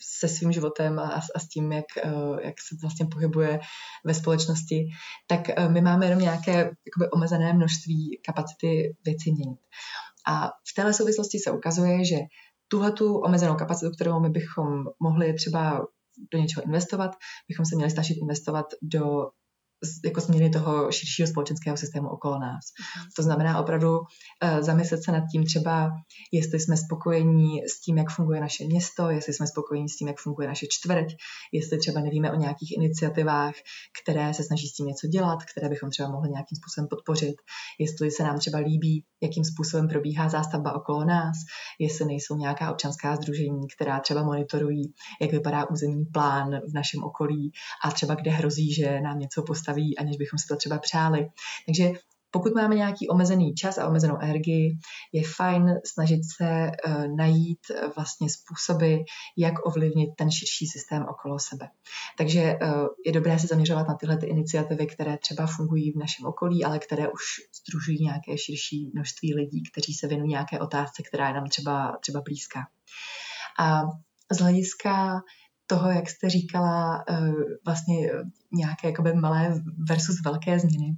[0.00, 3.60] se svým životem a, a s tím, jak, eh, jak se vlastně pohybuje
[4.04, 4.88] ve společnosti,
[5.26, 9.58] tak eh, my máme jenom nějaké jakoby, omezené množství kapacity věci měnit.
[10.26, 12.16] A v této souvislosti se ukazuje, že
[12.68, 15.86] tuhle tu omezenou kapacitu, kterou my bychom mohli třeba
[16.32, 17.10] do něčeho investovat,
[17.48, 19.30] bychom se měli snažit investovat do
[20.04, 22.64] jako změny toho širšího společenského systému okolo nás.
[22.96, 23.08] Mhm.
[23.16, 25.90] To znamená opravdu uh, zamyslet se nad tím třeba,
[26.32, 30.20] jestli jsme spokojení s tím, jak funguje naše město, jestli jsme spokojení s tím, jak
[30.20, 31.14] funguje naše čtvrť,
[31.52, 33.54] jestli třeba nevíme o nějakých iniciativách,
[34.02, 37.34] které se snaží s tím něco dělat, které bychom třeba mohli nějakým způsobem podpořit,
[37.80, 41.36] jestli se nám třeba líbí, jakým způsobem probíhá zástavba okolo nás,
[41.78, 47.52] jestli nejsou nějaká občanská združení, která třeba monitorují, jak vypadá územní plán v našem okolí
[47.84, 51.28] a třeba kde hrozí, že nám něco postaví postaví, aniž bychom si to třeba přáli.
[51.66, 51.92] Takže
[52.30, 54.78] pokud máme nějaký omezený čas a omezenou energii,
[55.12, 58.94] je fajn snažit se uh, najít uh, vlastně způsoby,
[59.36, 61.68] jak ovlivnit ten širší systém okolo sebe.
[62.18, 66.26] Takže uh, je dobré se zaměřovat na tyhle ty iniciativy, které třeba fungují v našem
[66.26, 67.24] okolí, ale které už
[67.60, 72.20] združují nějaké širší množství lidí, kteří se věnují nějaké otázce, která je nám třeba, třeba
[72.20, 72.60] blízká.
[73.60, 73.82] A
[74.30, 75.20] z hlediska
[75.68, 77.30] toho, jak jste říkala, eh,
[77.66, 78.10] vlastně
[78.52, 80.96] nějaké jakoby malé versus velké změny.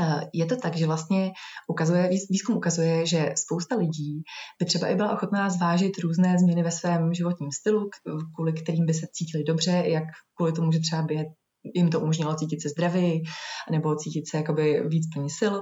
[0.00, 1.32] Eh, je to tak, že vlastně
[1.68, 4.22] ukazuje, výzkum ukazuje, že spousta lidí
[4.58, 7.90] by třeba i byla ochotná zvážit různé změny ve svém životním stylu,
[8.34, 10.04] kvůli kterým by se cítili dobře, jak
[10.36, 11.24] kvůli tomu, že třeba by
[11.74, 13.22] jim to umožnilo cítit se zdraví
[13.70, 15.54] nebo cítit se jakoby víc plný sil,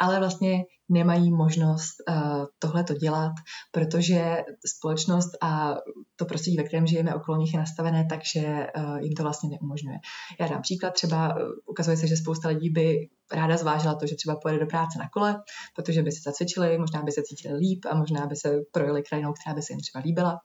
[0.00, 3.32] ale vlastně nemají možnost uh, tohle to dělat,
[3.72, 4.36] protože
[4.76, 5.74] společnost a
[6.16, 9.48] to prostředí, ve kterém žijeme okolo nich je nastavené tak, že uh, jim to vlastně
[9.48, 9.98] neumožňuje.
[10.40, 14.16] Já dám příklad, třeba uh, ukazuje se, že spousta lidí by ráda zvážila to, že
[14.16, 15.42] třeba pojede do práce na kole,
[15.76, 19.32] protože by se zacvičili, možná by se cítili líp a možná by se projeli krajinou,
[19.32, 20.40] která by se jim třeba líbila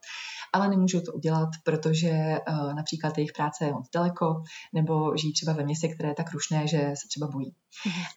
[0.54, 2.10] ale nemůžou to udělat, protože
[2.48, 6.32] uh, například jejich práce je moc daleko, nebo žijí třeba ve městě, které je tak
[6.32, 7.54] rušné, že se třeba bojí.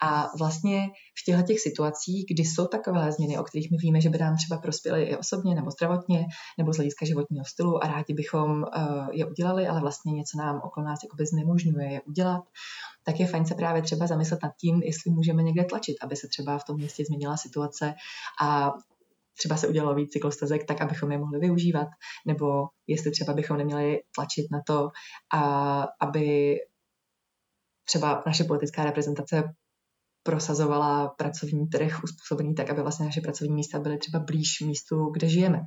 [0.01, 0.81] A vlastně
[1.19, 4.35] v těchto těch situacích, kdy jsou takové změny, o kterých my víme, že by nám
[4.35, 6.25] třeba prospěly i osobně, nebo zdravotně,
[6.57, 10.61] nebo z hlediska životního stylu a rádi bychom uh, je udělali, ale vlastně něco nám
[10.63, 12.43] okolo nás jakoby znemožňuje je udělat,
[13.03, 16.27] tak je fajn se právě třeba zamyslet nad tím, jestli můžeme někde tlačit, aby se
[16.27, 17.93] třeba v tom městě změnila situace
[18.41, 18.73] a
[19.37, 21.87] třeba se udělalo víc cyklostezek, tak abychom je mohli využívat,
[22.25, 24.89] nebo jestli třeba bychom neměli tlačit na to,
[25.33, 25.41] a
[25.99, 26.55] aby
[27.87, 29.43] třeba naše politická reprezentace
[30.23, 35.29] prosazovala pracovní trh uspůsobený tak, aby vlastně naše pracovní místa byly třeba blíž místu, kde
[35.29, 35.59] žijeme.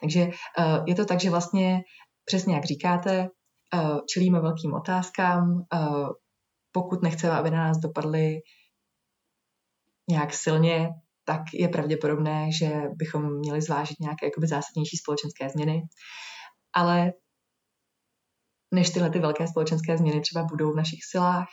[0.00, 1.80] Takže uh, je to tak, že vlastně
[2.24, 3.28] přesně jak říkáte,
[3.74, 6.08] uh, čelíme velkým otázkám, uh,
[6.72, 8.38] pokud nechceme, aby na nás dopadly
[10.10, 10.88] nějak silně,
[11.24, 15.82] tak je pravděpodobné, že bychom měli zvážit nějaké jakoby zásadnější společenské změny.
[16.74, 17.12] Ale
[18.74, 21.46] než tyhle ty velké společenské změny třeba budou v našich silách,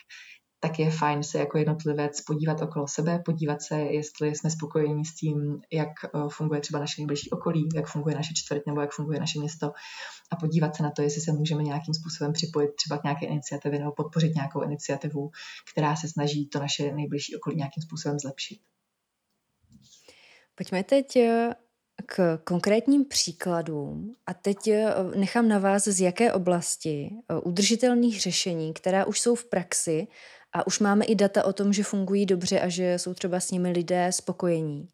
[0.64, 5.16] tak je fajn se jako jednotlivec podívat okolo sebe, podívat se, jestli jsme spokojeni s
[5.16, 9.20] tím, jak eh, funguje třeba naše nejbližší okolí, jak funguje naše čtvrť nebo jak funguje
[9.20, 9.72] naše město
[10.32, 13.80] a podívat se na to, jestli se můžeme nějakým způsobem připojit třeba k nějaké iniciativě
[13.80, 15.32] nebo podpořit nějakou iniciativu,
[15.74, 18.60] která se snaží to naše nejbližší okolí nějakým způsobem zlepšit.
[20.56, 21.50] Pojďme teď eh,
[22.06, 28.74] k konkrétním příkladům a teď eh, nechám na vás, z jaké oblasti eh, udržitelných řešení,
[28.74, 30.08] která už jsou v praxi
[30.56, 33.52] a už máme i data o tom, že fungují dobře a že jsou třeba s
[33.52, 34.88] nimi lidé spokojení.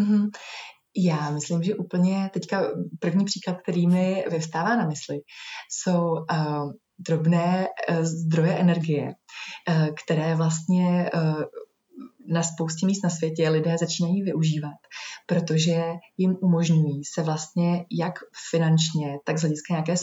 [0.00, 0.30] Mm-hmm.
[0.96, 2.62] Já myslím, že úplně teďka
[3.00, 5.20] první příklad, který mi vyvstává na mysli,
[5.70, 9.14] jsou uh, drobné uh, zdroje energie,
[9.68, 11.42] uh, které vlastně uh,
[12.28, 14.76] na spoustě míst na světě lidé začínají využívat,
[15.26, 15.82] protože
[16.16, 18.14] jim umožňují se vlastně jak
[18.50, 19.94] finančně, tak z hlediska nějaké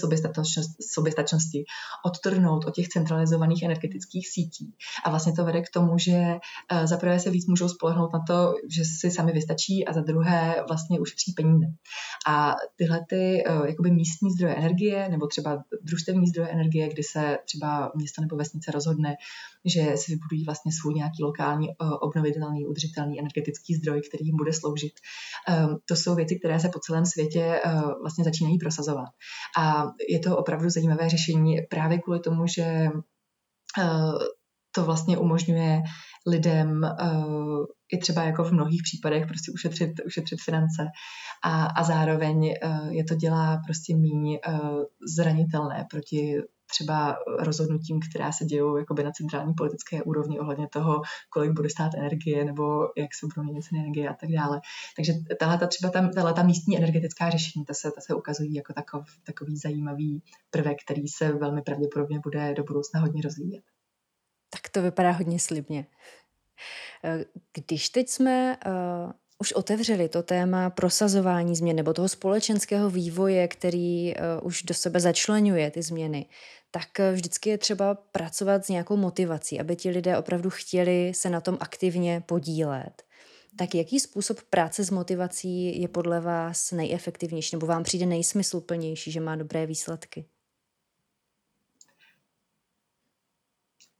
[0.91, 1.63] soběstačnosti
[2.05, 4.74] odtrhnout od těch centralizovaných energetických sítí.
[5.05, 6.17] A vlastně to vede k tomu, že
[6.71, 10.01] eh, za prvé se víc můžou spolehnout na to, že si sami vystačí a za
[10.01, 11.65] druhé vlastně ušetří peníze.
[12.28, 17.38] A tyhle ty eh, jakoby místní zdroje energie nebo třeba družstevní zdroje energie, kdy se
[17.45, 19.15] třeba město nebo vesnice rozhodne,
[19.65, 21.76] že si vybudují vlastně svůj nějaký lokální eh,
[22.14, 24.93] obnovitelný, udržitelný energetický zdroj, který jim bude sloužit.
[25.47, 29.09] Ehm, to jsou věci, které se po celém světě eh, vlastně začínají prosazovat.
[29.57, 32.64] A je to opravdu zajímavé řešení právě kvůli tomu, že
[33.80, 34.14] eh,
[34.76, 35.82] to vlastně umožňuje
[36.28, 36.82] lidem
[37.93, 40.86] i třeba jako v mnohých případech prostě ušetřit, ušetřit finance
[41.43, 42.53] a, a zároveň
[42.89, 44.38] je to dělá prostě míň
[45.15, 46.41] zranitelné proti
[46.74, 51.93] třeba rozhodnutím, která se dějou jakoby na centrální politické úrovni ohledně toho, kolik bude stát
[51.93, 52.63] energie nebo
[52.97, 54.61] jak se budou měnit ceny energie a tak dále.
[54.95, 58.53] Takže tahle ta, třeba tam, tahle ta místní energetická řešení, ta se, ta se ukazují
[58.53, 63.63] jako takov, takový zajímavý prvek, který se velmi pravděpodobně bude do budoucna hodně rozvíjet.
[64.54, 65.86] Tak to vypadá hodně slibně.
[67.54, 69.12] Když teď jsme uh
[69.43, 74.99] už otevřeli to téma prosazování změn nebo toho společenského vývoje, který uh, už do sebe
[74.99, 76.26] začlenuje ty změny,
[76.72, 81.30] tak eh, vždycky je třeba pracovat s nějakou motivací, aby ti lidé opravdu chtěli se
[81.30, 83.04] na tom aktivně podílet.
[83.58, 89.20] Tak jaký způsob práce s motivací je podle vás nejefektivnější nebo vám přijde nejsmysluplnější, že
[89.20, 90.26] má dobré výsledky?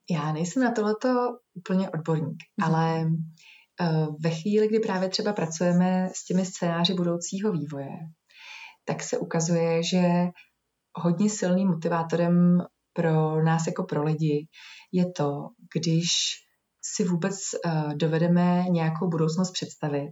[0.10, 1.10] Já nejsem na tohleto
[1.54, 2.64] úplně odborník, mm.
[2.66, 3.02] ale
[3.82, 7.90] eh, ve chvíli, kdy právě třeba pracujeme s těmi scénáři budoucího vývoje,
[8.86, 10.02] tak se ukazuje, že
[10.96, 14.48] hodně silným motivátorem pro nás jako pro lidi
[14.92, 16.08] je to, když
[16.86, 17.36] si vůbec
[17.66, 20.12] uh, dovedeme nějakou budoucnost představit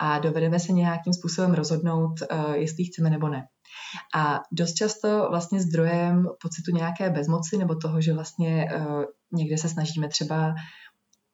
[0.00, 3.42] a dovedeme se nějakým způsobem rozhodnout, uh, jestli chceme nebo ne.
[4.14, 8.68] A dost často vlastně zdrojem pocitu nějaké bezmoci nebo toho, že vlastně
[9.32, 10.54] někde se snažíme třeba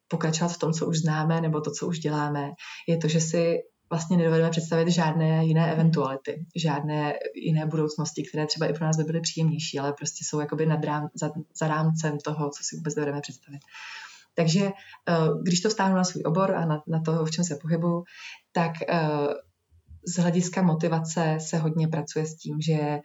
[0.08, 2.50] pokračovat v tom, co už známe, nebo to, co už děláme,
[2.88, 3.58] je to, že si
[3.90, 9.04] vlastně nedovedeme představit žádné jiné eventuality, žádné jiné budoucnosti, které třeba i pro nás by
[9.04, 11.30] byly příjemnější, ale prostě jsou jakoby nad rám, za,
[11.60, 13.60] za rámcem toho, co si vůbec dovedeme představit.
[14.34, 17.58] Takže eh, když to vstáhnu na svůj obor a na, na to, v čem se
[17.62, 18.04] pohybuju,
[18.52, 19.08] tak eh,
[20.06, 22.98] z hlediska motivace se hodně pracuje s tím, že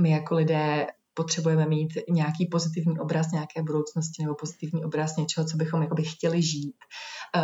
[0.00, 0.86] my jako lidé
[1.16, 6.42] potřebujeme mít nějaký pozitivní obraz nějaké budoucnosti nebo pozitivní obraz něčeho, co bychom jakoby chtěli
[6.42, 6.76] žít.
[7.36, 7.40] Eh,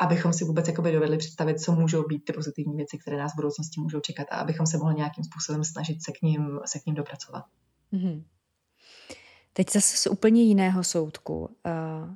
[0.00, 3.36] abychom si vůbec jakoby dovedli představit, co můžou být ty pozitivní věci, které nás v
[3.36, 6.86] budoucnosti můžou čekat a abychom se mohli nějakým způsobem snažit se k ním, se k
[6.86, 7.44] ním dopracovat.
[7.92, 8.24] Mm-hmm.
[9.52, 11.38] Teď zase z úplně jiného soudku.
[11.40, 12.14] Uh,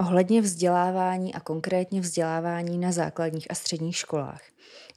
[0.00, 4.42] ohledně vzdělávání a konkrétně vzdělávání na základních a středních školách.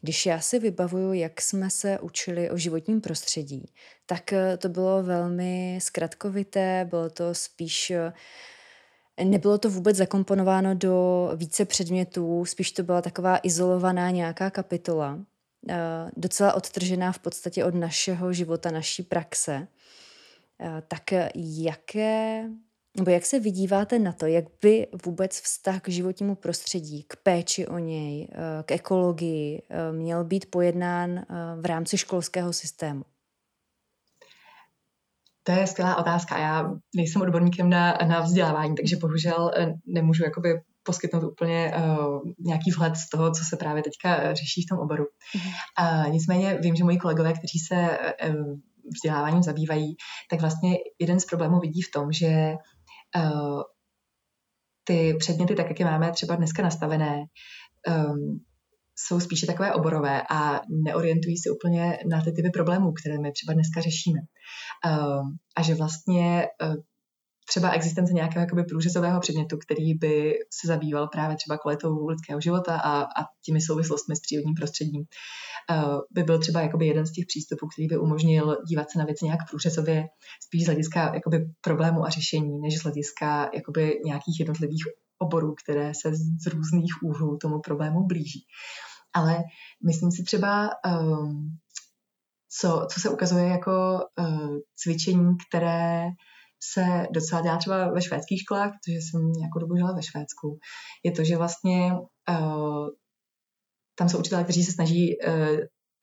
[0.02, 3.66] Když já si vybavuju, jak jsme se učili o životním prostředí,
[4.06, 8.14] tak eh, to bylo velmi zkratkovité, bylo to spíš uh,
[9.24, 15.20] Nebylo to vůbec zakomponováno do více předmětů, spíš to byla taková izolovaná nějaká kapitola,
[15.70, 15.76] eh,
[16.18, 19.68] docela odtržená v podstatě od našeho života, naší praxe.
[20.60, 21.04] Eh, tak
[21.36, 22.50] jaké,
[22.98, 27.68] nebo jak se vydíváte na to, jak by vůbec vztah k životnímu prostředí, k péči
[27.68, 31.26] o něj, eh, k ekologii měl být pojednán
[31.62, 33.04] v rámci školského systému?
[35.44, 36.40] To je skvělá otázka.
[36.40, 42.72] Já nejsem odborníkem na, na vzdělávání, takže bohužel eh, nemůžu jakoby poskytnout úplně uh, nějaký
[42.72, 45.06] vhled z toho, co se právě teďka eh, řeší v tom oboru.
[45.80, 47.98] Uh, nicméně vím, že moji kolegové, kteří se
[48.30, 48.60] uh,
[48.96, 49.96] vzděláváním zabývají,
[50.30, 52.56] tak vlastně jeden z problémů vidí v tom, že
[53.16, 53.62] uh,
[54.84, 57.26] ty předměty, tak jak je máme třeba dneska nastavené,
[57.88, 58.40] um,
[58.96, 63.54] jsou spíše takové oborové a neorientují se úplně na ty typy problémů, které my třeba
[63.54, 64.20] dneska řešíme.
[64.86, 66.74] Ehm, a že vlastně eh,
[67.48, 72.78] třeba existence nějakého jakoby průřezového předmětu, který by se zabýval právě třeba kvalitou lidského života
[72.78, 75.04] a, a těmi souvislostmi s přírodním prostředím,
[75.72, 75.82] eh,
[76.12, 79.26] by byl třeba jakoby jeden z těch přístupů, který by umožnil dívat se na věci
[79.26, 80.06] nějak průřezově,
[80.46, 84.84] spíš z hlediska jakoby problému a řešení, než z hlediska jakoby nějakých jednotlivých
[85.18, 88.46] oborů, které se z různých úhlů tomu problému blíží.
[89.14, 89.44] Ale
[89.86, 90.70] myslím si třeba,
[91.02, 91.58] um,
[92.60, 96.06] co, co se ukazuje jako uh, cvičení, které
[96.72, 100.60] se docela dělá třeba ve švédských školách, protože jsem nějakou dobu žila ve Švédsku,
[101.04, 101.94] je to, že vlastně
[102.30, 102.88] uh,
[103.96, 105.18] tam jsou učitelé, kteří se snaží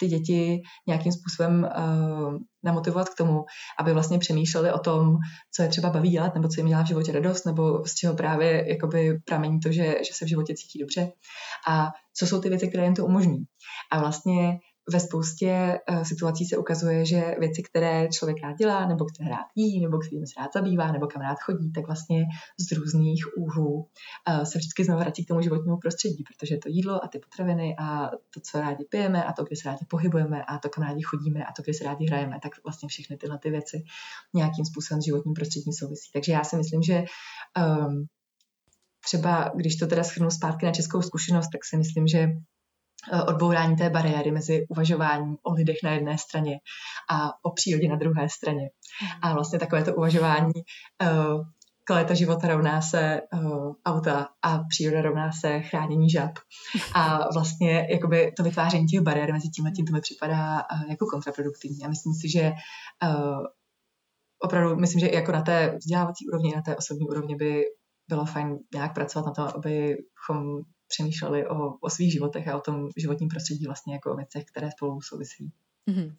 [0.01, 2.35] ty děti nějakým způsobem uh,
[2.65, 3.45] namotivovat k tomu,
[3.81, 5.17] aby vlastně přemýšleli o tom,
[5.55, 8.15] co je třeba baví dělat, nebo co jim dělá v životě radost, nebo z čeho
[8.15, 11.13] právě jakoby pramení to, že, že se v životě cítí dobře
[11.69, 13.39] a co jsou ty věci, které jim to umožní.
[13.93, 14.59] A vlastně
[14.89, 19.47] ve spoustě uh, situací se ukazuje, že věci, které člověk rád dělá, nebo které rád
[19.55, 22.25] jí, nebo kterým se rád zabývá, nebo kam rád chodí, tak vlastně
[22.61, 27.05] z různých úhlů uh, se vždycky znovu vrací k tomu životnímu prostředí, protože to jídlo
[27.05, 30.59] a ty potraviny a to, co rádi pijeme a to, kde se rádi pohybujeme a
[30.59, 33.51] to, kam rádi chodíme a to, kde se rádi hrajeme, tak vlastně všechny tyhle ty
[33.51, 33.83] věci
[34.35, 36.11] nějakým způsobem s životním prostředím souvisí.
[36.13, 37.05] Takže já si myslím, že
[37.59, 38.07] um,
[39.05, 42.29] třeba, když to teda schrnu zpátky na českou zkušenost, tak si myslím, že
[43.27, 46.59] odbourání té bariéry mezi uvažováním o lidech na jedné straně
[47.11, 48.71] a o přírodě na druhé straně.
[49.23, 51.45] A vlastně takové to uvažování uh,
[51.85, 56.31] kvalita života rovná se uh, auta a příroda rovná se chránění žab.
[56.95, 60.91] A vlastně jakoby to vytváření těch bariér mezi tím a tím to mi připadá uh,
[60.91, 61.85] jako kontraproduktivní.
[61.85, 62.53] A myslím si, že
[63.03, 63.45] uh,
[64.45, 67.65] opravdu, myslím, že jako na té vzdělávací úrovni, na té osobní úrovni by
[68.09, 72.89] bylo fajn nějak pracovat na tom, abychom přemýšleli o, o svých životech a o tom
[72.97, 75.53] životním prostředí vlastně jako o věcech, které spolu souvisí.
[75.89, 76.13] Mm-hmm.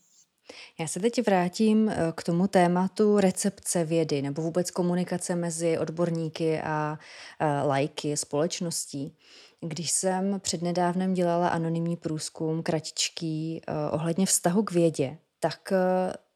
[0.80, 6.62] Já se teď vrátím eh, k tomu tématu recepce vědy nebo vůbec komunikace mezi odborníky
[6.62, 7.00] a
[7.40, 9.16] eh, lajky, společností.
[9.62, 15.74] Když jsem přednedávnem dělala anonymní průzkum kratičký eh, ohledně vztahu k vědě, tak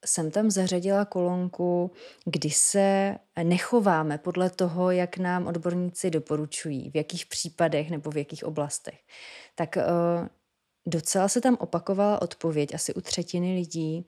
[0.06, 1.92] jsem tam zařadila kolonku,
[2.26, 8.44] kdy se nechováme podle toho, jak nám odborníci doporučují, v jakých případech nebo v jakých
[8.44, 9.00] oblastech.
[9.56, 9.84] Tak eh,
[10.88, 14.08] docela se tam opakovala odpověď asi u třetiny lidí,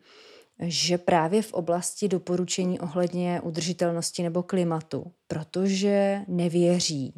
[0.59, 7.13] že právě v oblasti doporučení ohledně udržitelnosti nebo klimatu, protože nevěří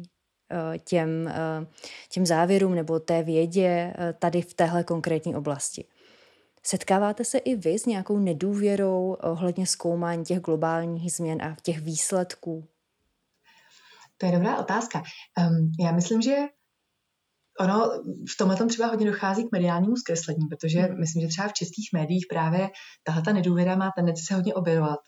[0.52, 1.66] eh, těm, eh,
[2.08, 5.84] těm závěrům nebo té vědě tady v téhle konkrétní oblasti.
[6.62, 12.68] Setkáváte se i vy s nějakou nedůvěrou ohledně zkoumání těch globálních změn a těch výsledků?
[14.16, 15.02] To je dobrá otázka.
[15.38, 16.36] Um, já myslím, že
[17.60, 17.90] ono
[18.32, 21.00] v tomhle tom třeba hodně dochází k mediálnímu zkreslení, protože hmm.
[21.00, 22.68] myslím, že třeba v českých médiích právě
[23.02, 25.00] tahle ta nedůvěra má tendenci se hodně objevovat.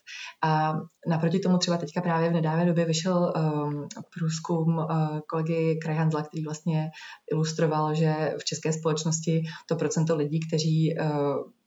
[0.43, 0.73] A
[1.07, 3.87] naproti tomu třeba teďka právě v nedávné době vyšel um,
[4.17, 6.89] průzkum uh, kolegy Krajhandla, který vlastně
[7.31, 11.07] ilustroval, že v české společnosti to procento lidí, kteří uh,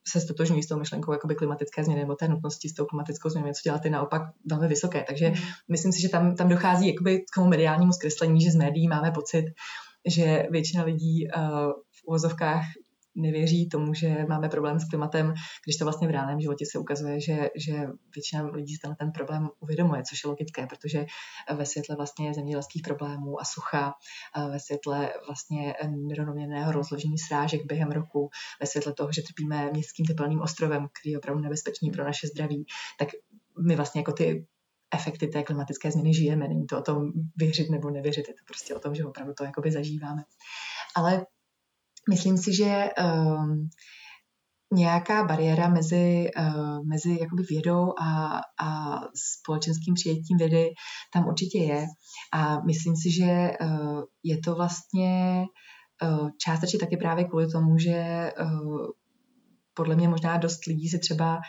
[0.08, 3.46] se stotožňují s tou myšlenkou jakoby klimatické změny nebo té nutnosti s tou klimatickou změnou
[3.46, 5.04] něco dělat, je naopak velmi vysoké.
[5.08, 5.36] Takže hmm.
[5.70, 9.10] myslím si, že tam, tam dochází jakoby k tomu mediálnímu zkreslení, že z médií máme
[9.10, 9.44] pocit,
[10.06, 12.64] že většina lidí uh, v uvozovkách
[13.16, 15.34] nevěří tomu, že máme problém s klimatem,
[15.64, 19.48] když to vlastně v reálném životě se ukazuje, že, že většina lidí si ten problém
[19.60, 21.06] uvědomuje, což je logické, protože
[21.56, 23.94] ve světle vlastně zemědělských problémů a sucha,
[24.50, 25.74] ve světle vlastně
[26.08, 28.28] nerovnoměrného rozložení srážek během roku,
[28.60, 32.64] ve světle toho, že trpíme městským teplným ostrovem, který je opravdu nebezpečný pro naše zdraví,
[32.98, 33.08] tak
[33.66, 34.46] my vlastně jako ty
[34.94, 36.48] efekty té klimatické změny žijeme.
[36.48, 39.44] Není to o tom věřit nebo nevěřit, je to prostě o tom, že opravdu to
[39.44, 40.22] jakoby zažíváme.
[40.96, 41.26] Ale
[42.10, 43.68] myslím si, že um,
[44.72, 50.70] nějaká bariéra mezi, uh, mezi jakoby vědou a, a společenským přijetím vědy
[51.12, 51.86] tam určitě je.
[52.32, 55.44] A myslím si, že uh, je to vlastně
[56.02, 58.86] uh, částečně taky právě kvůli tomu, že uh,
[59.74, 61.40] podle mě možná dost lidí si třeba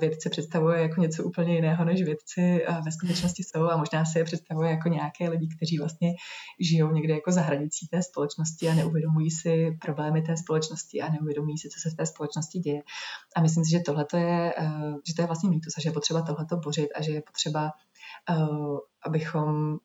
[0.00, 4.18] vědce představuje jako něco úplně jiného, než vědci eh, ve skutečnosti jsou a možná si
[4.18, 6.14] je představuje jako nějaké lidi, kteří vlastně
[6.60, 11.58] žijou někde jako za hranicí té společnosti a neuvědomují si problémy té společnosti a neuvědomují
[11.58, 12.82] si, co se v té společnosti děje.
[13.36, 14.70] A myslím si, že tohle je, eh,
[15.08, 17.70] že to je vlastně mýtus a že je potřeba tohleto bořit a že je potřeba,
[19.04, 19.76] abychom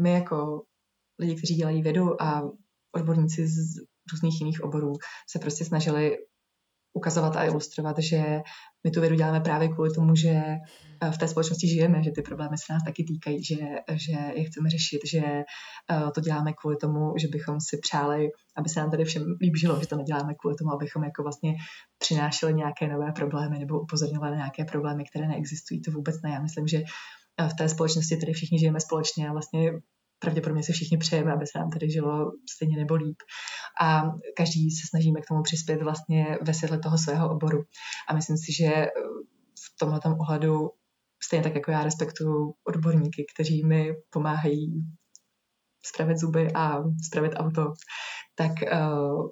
[0.00, 0.62] my jako
[1.18, 2.50] lidi, kteří dělají vědu a
[2.92, 3.58] odborníci z
[4.12, 4.92] různých jiných oborů
[5.28, 6.18] se prostě snažili
[6.98, 8.40] ukazovat a ilustrovat, že
[8.84, 12.22] my tu vědu děláme právě kvůli tomu, že eh, v té společnosti žijeme, že ty
[12.22, 13.56] problémy se nás taky týkají, že,
[13.92, 18.68] že je chceme řešit, že eh, to děláme kvůli tomu, že bychom si přáli, aby
[18.68, 21.54] se nám tady všem líp žilo, že to neděláme kvůli tomu, abychom jako vlastně
[21.98, 25.82] přinášeli nějaké nové problémy nebo upozorňovali na nějaké problémy, které neexistují.
[25.82, 26.30] To vůbec ne.
[26.30, 29.72] Já myslím, že eh, v té společnosti tady všichni žijeme společně a vlastně
[30.18, 33.16] pravděpodobně se všichni přejeme, aby se nám tady žilo stejně nebo líp.
[33.82, 34.02] A
[34.36, 37.62] každý se snažíme k tomu přispět vlastně ve světle toho svého oboru.
[38.08, 38.90] A myslím si, že eh,
[39.66, 40.70] v tomhle ohledu
[41.22, 44.84] stejně tak jako já respektuju odborníky, kteří mi pomáhají
[45.86, 47.72] spravit zuby a spravit auto,
[48.34, 49.28] tak uh,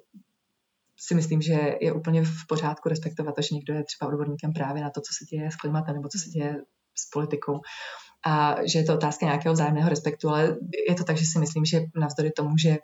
[0.99, 4.83] si myslím, že je úplně v pořádku respektovat to, že někdo je třeba odborníkem právě
[4.83, 6.55] na to, co se děje s klimatem nebo co se děje
[6.95, 7.59] s politikou
[8.27, 10.57] a že je to otázka nějakého vzájemného respektu, ale
[10.89, 12.77] je to tak, že si myslím, že navzdory tomu, že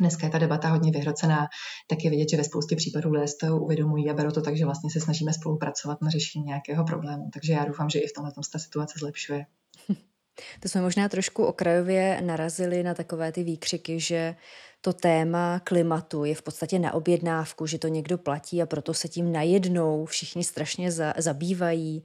[0.00, 1.46] dneska je ta debata hodně vyhrocená,
[1.88, 4.56] tak je vidět, že ve spoustě případů lidé z toho uvědomují a berou to tak,
[4.56, 7.30] že vlastně se snažíme spolupracovat na řešení nějakého problému.
[7.32, 9.46] Takže já doufám, že i v tomhle tom se ta situace zlepšuje.
[10.60, 14.34] To jsme možná trošku okrajově narazili na takové ty výkřiky, že
[14.80, 19.08] to téma klimatu je v podstatě na objednávku, že to někdo platí a proto se
[19.08, 22.04] tím najednou všichni strašně za, zabývají,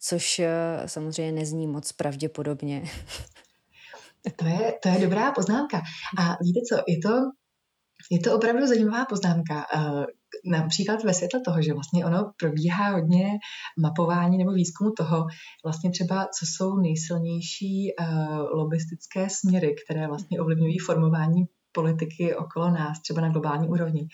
[0.00, 0.48] což eh,
[0.86, 2.82] samozřejmě nezní moc pravděpodobně.
[4.36, 5.78] To je, to je dobrá poznámka.
[6.18, 7.10] A víte co, je to,
[8.10, 9.66] je to opravdu zajímavá poznámka.
[10.44, 13.30] Například ve světle toho, že vlastně ono probíhá hodně
[13.78, 15.26] mapování nebo výzkumu toho,
[15.64, 23.00] vlastně třeba, co jsou nejsilnější uh, lobistické směry, které vlastně ovlivňují formování politiky okolo nás,
[23.00, 24.08] třeba na globální úrovni.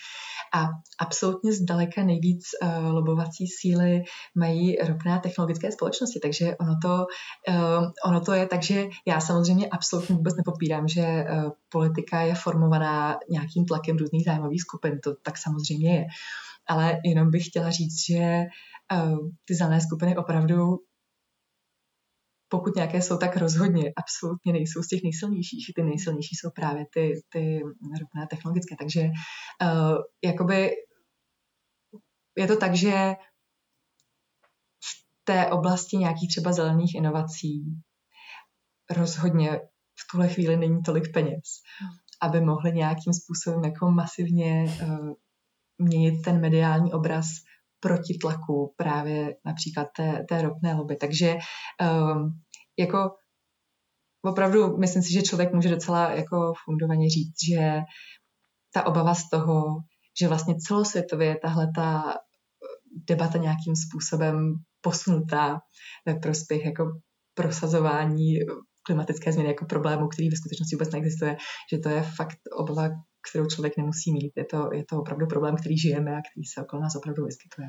[0.55, 0.69] A
[1.01, 4.03] absolutně zdaleka nejvíc uh, lobovací síly
[4.35, 7.07] mají ropné technologické společnosti, takže ono to,
[7.49, 12.35] uh, ono to je tak, že já samozřejmě absolutně vůbec nepopírám, že uh, politika je
[12.35, 16.05] formovaná nějakým tlakem různých zájmových skupin, to tak samozřejmě je.
[16.69, 18.43] Ale jenom bych chtěla říct, že
[18.93, 20.79] uh, ty zelené skupiny opravdu
[22.49, 25.73] pokud nějaké jsou, tak rozhodně absolutně nejsou z těch nejsilnějších.
[25.77, 27.61] Ty nejsilnější jsou právě ty, ty
[28.01, 28.77] rovné technologické.
[28.79, 30.71] Takže uh, jakoby
[32.39, 33.15] je to tak, že
[34.85, 37.65] v té oblasti nějakých třeba zelených inovací
[38.91, 39.61] rozhodně
[39.99, 41.63] v tuhle chvíli není tolik peněz,
[42.23, 45.13] aby mohli nějakým způsobem jako masivně uh,
[45.79, 47.27] měnit ten mediální obraz
[47.85, 50.97] proti tlaku právě například té, té ropné lobby.
[50.97, 52.41] Takže um,
[52.79, 53.11] jako
[54.23, 57.81] opravdu myslím si, že člověk může docela jako fundovaně říct, že
[58.75, 59.65] ta obava z toho,
[60.21, 62.15] že vlastně celosvětově tahle ta
[63.09, 65.61] debata nějakým způsobem posunutá
[66.07, 66.85] ve prospěch jako
[67.35, 68.39] prosazování
[68.87, 71.37] klimatické změny jako problému, který ve skutečnosti vůbec neexistuje,
[71.73, 72.89] že to je fakt obava,
[73.31, 74.33] kterou člověk nemusí mít.
[74.37, 77.69] Je to, je to opravdu problém, který žijeme a který se okolo nás opravdu vyskytuje.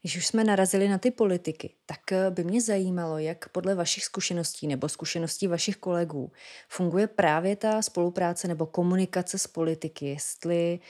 [0.00, 4.04] Když už jsme narazili na ty politiky, tak eh, by mě zajímalo, jak podle vašich
[4.04, 6.32] zkušeností nebo zkušeností vašich kolegů
[6.68, 10.80] funguje právě ta spolupráce nebo komunikace s politiky, jestli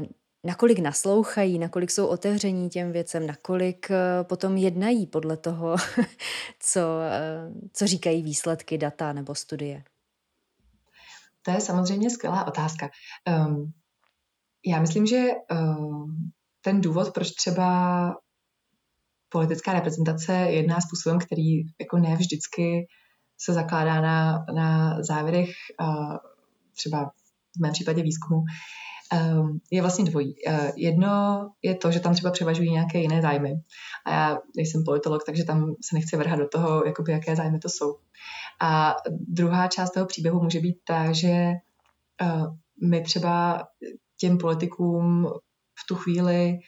[0.00, 0.06] uh,
[0.44, 5.76] nakolik naslouchají, nakolik jsou otevření těm věcem, nakolik uh, potom jednají podle toho,
[6.60, 6.80] co,
[7.72, 9.84] co říkají výsledky, data nebo studie.
[11.48, 12.88] To je samozřejmě skvělá otázka.
[13.28, 13.72] Um,
[14.66, 16.30] já myslím, že um,
[16.60, 18.14] ten důvod, proč třeba
[19.28, 22.86] politická reprezentace jedná způsobem, který jako ne vždycky
[23.40, 25.50] se zakládá na, na závěrech
[26.76, 27.10] třeba
[27.56, 28.46] v mém případě výzkumu, um,
[29.70, 30.34] je vlastně dvojí.
[30.48, 33.52] Uh, jedno je to, že tam třeba převažují nějaké jiné zájmy.
[34.06, 37.68] A já nejsem politolog, takže tam se nechci vrhat do toho, jakoby, jaké zájmy to
[37.68, 37.98] jsou.
[38.60, 41.52] A druhá část toho příběhu může být ta, že
[42.22, 42.54] uh,
[42.88, 43.66] my třeba
[44.20, 45.28] těm politikům
[45.78, 46.58] v tu chvíli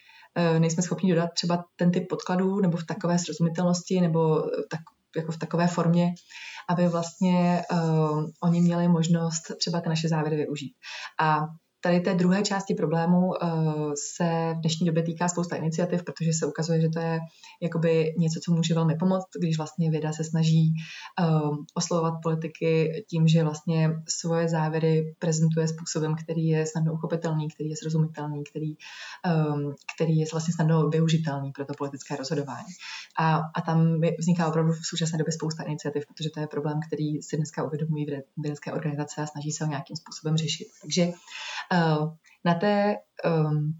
[0.59, 4.79] nejsme schopni dodat třeba ten typ podkladů nebo v takové srozumitelnosti nebo tak,
[5.15, 6.13] jako v takové formě,
[6.69, 10.73] aby vlastně uh, oni měli možnost třeba ty naše závěry využít.
[11.19, 11.39] A
[11.83, 13.35] Tady té druhé části problému uh,
[14.15, 17.19] se v dnešní době týká spousta iniciativ, protože se ukazuje, že to je
[17.61, 20.73] jakoby něco, co může velmi pomoct, když vlastně věda se snaží
[21.19, 27.69] uh, oslovovat politiky tím, že vlastně svoje závěry prezentuje způsobem, který je snadno uchopitelný, který
[27.69, 28.75] je srozumitelný, který,
[29.53, 32.73] um, který je vlastně snadno využitelný pro to politické rozhodování.
[33.19, 37.21] A, a tam vzniká opravdu v současné době spousta iniciativ, protože to je problém, který
[37.21, 38.05] si dneska uvědomují
[38.37, 40.67] vědecké organizace a snaží se ho nějakým způsobem řešit.
[40.81, 41.11] Takže
[41.70, 41.70] Eh,
[42.45, 42.95] na té
[43.25, 43.73] um,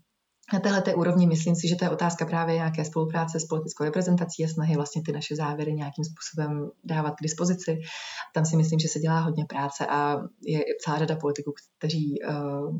[0.53, 4.45] na téhle úrovni myslím si, že to je otázka právě nějaké spolupráce s politickou reprezentací
[4.45, 7.79] a snahy vlastně ty naše závěry nějakým způsobem dávat k dispozici.
[8.33, 12.75] Tam si myslím, že se dělá hodně práce a je celá řada politiků, kteří uh,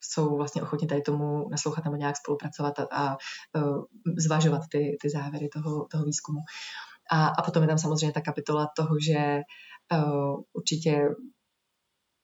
[0.00, 3.16] jsou vlastně ochotni tady tomu naslouchat nebo nějak spolupracovat a, a
[3.56, 3.84] uh,
[4.18, 6.40] zvažovat ty, ty závěry toho, toho výzkumu.
[7.10, 9.40] A, a potom je tam samozřejmě ta kapitola toho, že
[9.92, 11.08] uh, určitě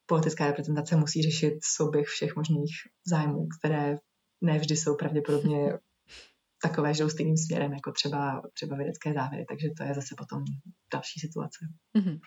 [0.06, 2.70] politická reprezentace musí řešit souběh všech možných
[3.06, 3.96] zájmů, které
[4.40, 5.78] nevždy jsou pravděpodobně
[6.62, 10.44] takové, že jdou stejným směrem, jako třeba, třeba vědecké závěry, takže to je zase potom
[10.92, 11.58] další situace.
[11.98, 12.20] Mm-hmm.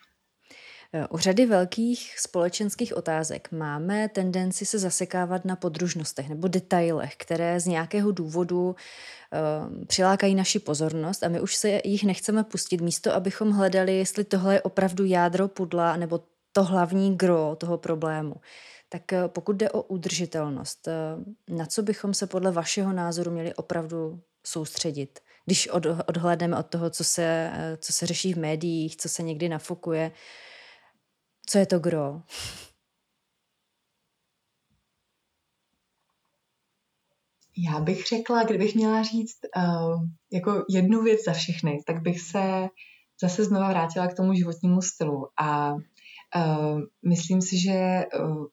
[1.09, 7.65] U řady velkých společenských otázek máme tendenci se zasekávat na podružnostech nebo detailech, které z
[7.65, 13.51] nějakého důvodu uh, přilákají naši pozornost a my už se jich nechceme pustit místo, abychom
[13.51, 16.19] hledali, jestli tohle je opravdu jádro pudla nebo
[16.55, 18.35] to hlavní gro toho problému.
[18.89, 20.93] Tak eh, pokud jde o udržitelnost, eh,
[21.55, 25.19] na co bychom se podle vašeho názoru měli opravdu soustředit?
[25.45, 26.17] Když od, od
[26.69, 30.11] toho, co se, eh, co se řeší v médiích, co se někdy nafokuje,
[31.45, 32.21] co je to gro?
[37.57, 42.67] Já bych řekla, kdybych měla říct uh, jako jednu věc za všechny, tak bych se
[43.21, 45.27] zase znova vrátila k tomu životnímu stylu.
[45.41, 45.75] A
[47.05, 48.45] myslím si, že uh,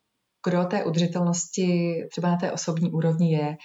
[0.47, 3.57] kdo té udržitelnosti třeba na té osobní úrovni je,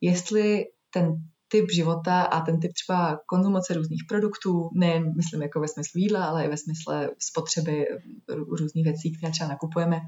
[0.00, 1.12] jestli ten
[1.48, 6.24] typ života a ten typ třeba konzumace různých produktů, nejen myslím jako ve smyslu jídla,
[6.24, 7.86] ale i ve smyslu spotřeby
[8.28, 10.00] různých věcí, které třeba nakupujeme,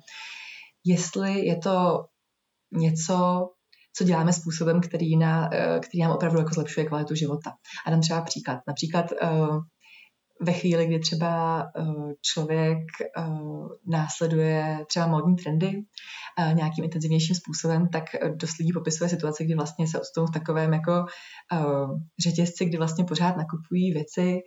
[0.85, 2.05] jestli je to
[2.73, 3.49] něco,
[3.97, 7.51] co děláme způsobem, který, na, eh, který nám opravdu jako zlepšuje kvalitu života.
[7.87, 8.59] A dám třeba příklad.
[8.67, 9.13] Například
[10.45, 12.79] ve chvíli, kdy třeba uh, člověk
[13.19, 15.69] uh, následuje třeba módní trendy
[16.39, 18.05] uh, nějakým intenzivnějším způsobem, tak
[18.35, 21.07] dost lidí popisuje situace, kdy vlastně se odstanou v takovém jako
[22.19, 24.41] řetězci, kdy vlastně pořád nakupují věci,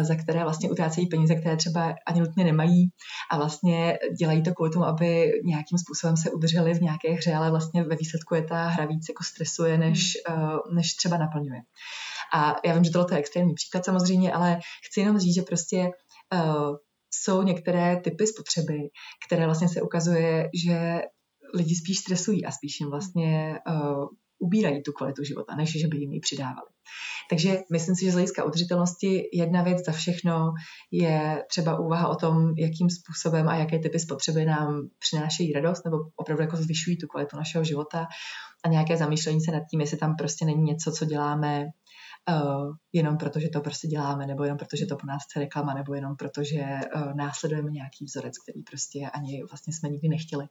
[0.00, 2.90] za které vlastně utrácejí peníze, které třeba ani nutně nemají
[3.30, 7.50] a vlastně dělají to kvůli tomu, aby nějakým způsobem se udrželi v nějaké hře, ale
[7.50, 10.58] vlastně ve výsledku je ta hra víc jako stresuje, než, hmm.
[10.74, 11.60] než třeba naplňuje.
[12.34, 15.90] A já vím, že tohle je extrémní příklad samozřejmě, ale chci jenom říct, že prostě
[16.34, 16.76] uh,
[17.14, 18.78] jsou některé typy spotřeby,
[19.26, 21.00] které vlastně se ukazuje, že
[21.54, 24.04] lidi spíš stresují a spíš jim vlastně uh,
[24.38, 26.70] ubírají tu kvalitu života, než že by jim ji přidávali.
[27.30, 30.52] Takže myslím si, že z hlediska udržitelnosti jedna věc za všechno
[30.90, 35.96] je třeba úvaha o tom, jakým způsobem a jaké typy spotřeby nám přinášejí radost nebo
[36.16, 38.06] opravdu jako zvyšují tu kvalitu našeho života
[38.64, 41.66] a nějaké zamýšlení se nad tím, jestli tam prostě není něco, co děláme
[42.34, 45.40] uh, jenom proto, že to prostě děláme, nebo jenom proto, že to po nás chce
[45.40, 50.08] reklama, nebo jenom proto, že uh, následujeme nějaký vzorec, který prostě ani vlastně jsme nikdy
[50.08, 50.46] nechtěli.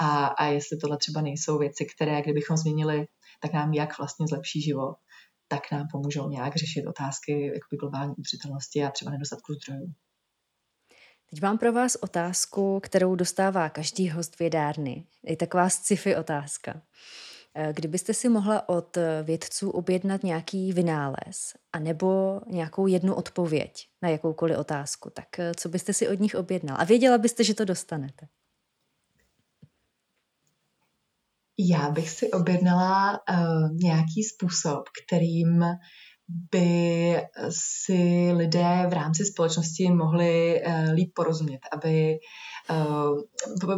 [0.00, 3.06] A, a jestli tohle třeba nejsou věci, které kdybychom změnili,
[3.40, 4.96] tak nám jak vlastně zlepší život,
[5.48, 9.92] tak nám pomůžou nějak řešit otázky jakoby globální udržitelnosti a třeba nedostatku zdrojů.
[11.30, 15.06] Teď mám pro vás otázku, kterou dostává každý host vědárny.
[15.22, 16.82] Je taková sci-fi otázka.
[17.54, 23.88] Eh, kdybyste si mohla od eh, vědců objednat nějaký vynález a nebo nějakou jednu odpověď
[24.02, 26.76] na jakoukoliv otázku, tak eh, co byste si od nich objednal?
[26.80, 28.28] A věděla byste, že to dostanete?
[31.58, 35.64] Já bych si objednala uh, nějaký způsob, kterým
[36.52, 37.16] by
[37.50, 42.18] si lidé v rámci společnosti mohli uh, líp porozumět, aby
[42.70, 43.20] Uh,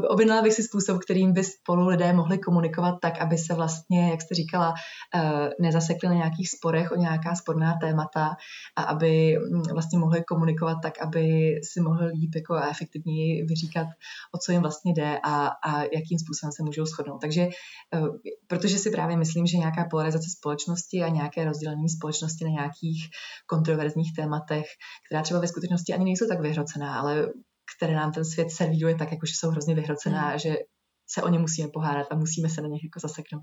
[0.08, 4.22] objednala bych si způsob, kterým by spolu lidé mohli komunikovat tak, aby se vlastně, jak
[4.22, 4.70] jste říkala,
[5.14, 8.36] uh, nezasekli na nějakých sporech o nějaká sporná témata
[8.76, 13.86] a aby mm, vlastně mohli komunikovat tak, aby si mohli líp jako a efektivněji vyříkat,
[14.34, 17.20] o co jim vlastně jde a, a jakým způsobem se můžou shodnout.
[17.20, 17.48] Takže
[18.46, 23.08] protože si právě myslím, že nějaká polarizace společnosti a nějaké rozdělení společnosti na nějakých
[23.46, 24.66] kontroverzních tématech,
[25.06, 27.26] která třeba ve skutečnosti ani nejsou tak vyhrocená, ale
[27.76, 30.38] které nám ten svět servíruje tak, jako že jsou hrozně vyhrocená, mm.
[30.38, 30.56] že
[31.10, 33.42] se o ně musíme pohádat a musíme se na nich jako zaseknout.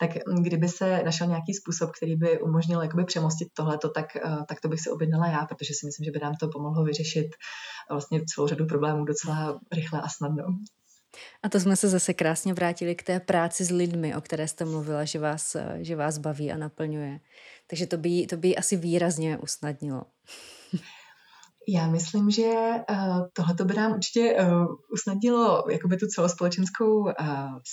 [0.00, 4.44] Tak mm, kdyby se našel nějaký způsob, který by umožnil jakoby přemostit tohleto, tak, uh,
[4.48, 7.28] tak to bych si objednala já, protože si myslím, že by nám to pomohlo vyřešit
[7.90, 10.44] vlastně celou řadu problémů docela rychle a snadno.
[11.42, 14.64] A to jsme se zase krásně vrátili k té práci s lidmi, o které jste
[14.64, 17.20] mluvila, že vás, že vás baví a naplňuje.
[17.70, 20.02] Takže to by, to by asi výrazně usnadnilo.
[21.68, 22.52] Já myslím, že
[22.90, 27.12] uh, tohle by nám určitě uh, usnadnilo jakoby tu celospolečenskou uh,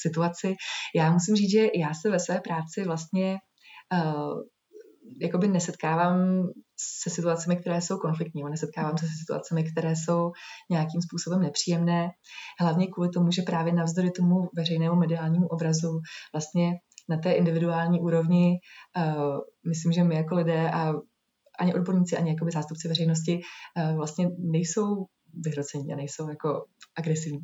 [0.01, 0.55] situaci.
[0.95, 3.37] Já musím říct, že já se ve své práci vlastně
[5.21, 6.47] jakoby nesetkávám
[6.79, 10.31] se situacemi, které jsou konfliktní, nesetkávám se se situacemi, které jsou
[10.69, 12.09] nějakým způsobem nepříjemné,
[12.59, 15.99] hlavně kvůli tomu, že právě navzdory tomu veřejnému mediálnímu obrazu
[16.33, 16.71] vlastně
[17.09, 18.59] na té individuální úrovni
[18.97, 19.37] uh,
[19.69, 20.93] myslím, že my jako lidé a
[21.59, 23.39] ani odborníci, ani jakoby zástupci veřejnosti
[23.77, 26.65] uh, vlastně nejsou vyhrocení a nejsou jako
[26.97, 27.39] agresivní.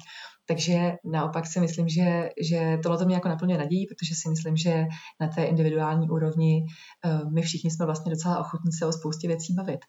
[0.45, 4.57] Takže naopak si myslím, že, že tohle to mě jako naplňuje nadějí, protože si myslím,
[4.57, 4.85] že
[5.21, 6.63] na té individuální úrovni
[7.05, 9.79] uh, my všichni jsme vlastně docela ochotní se o spoustě věcí bavit.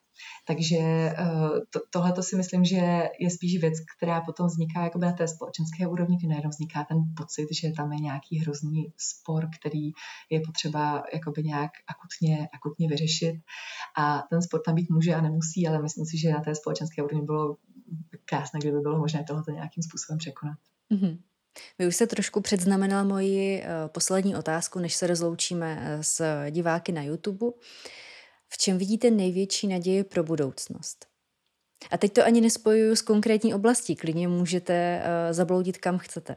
[0.47, 0.79] Takže
[1.21, 5.13] uh, to, tohle to si myslím, že je spíš věc, která potom vzniká jako na
[5.13, 9.91] té společenské úrovni, kdy najednou vzniká ten pocit, že tam je nějaký hrozný spor, který
[10.31, 13.35] je potřeba jakoby nějak akutně, akutně vyřešit.
[13.99, 17.03] A ten spor tam být může a nemusí, ale myslím si, že na té společenské
[17.03, 17.57] úrovni bylo
[18.25, 20.59] krásné, kdyby bylo možné tohoto nějakým způsobem překonat.
[20.93, 21.19] Mm-hmm.
[21.79, 26.93] Vy už se trošku předznamenala moji uh, poslední otázku, než se rozloučíme uh, s diváky
[26.93, 27.47] na YouTube.
[28.49, 31.07] V čem vidíte největší naději pro budoucnost?
[31.91, 36.37] A teď to ani nespojuju s konkrétní oblastí, klidně můžete uh, zabloudit kam chcete.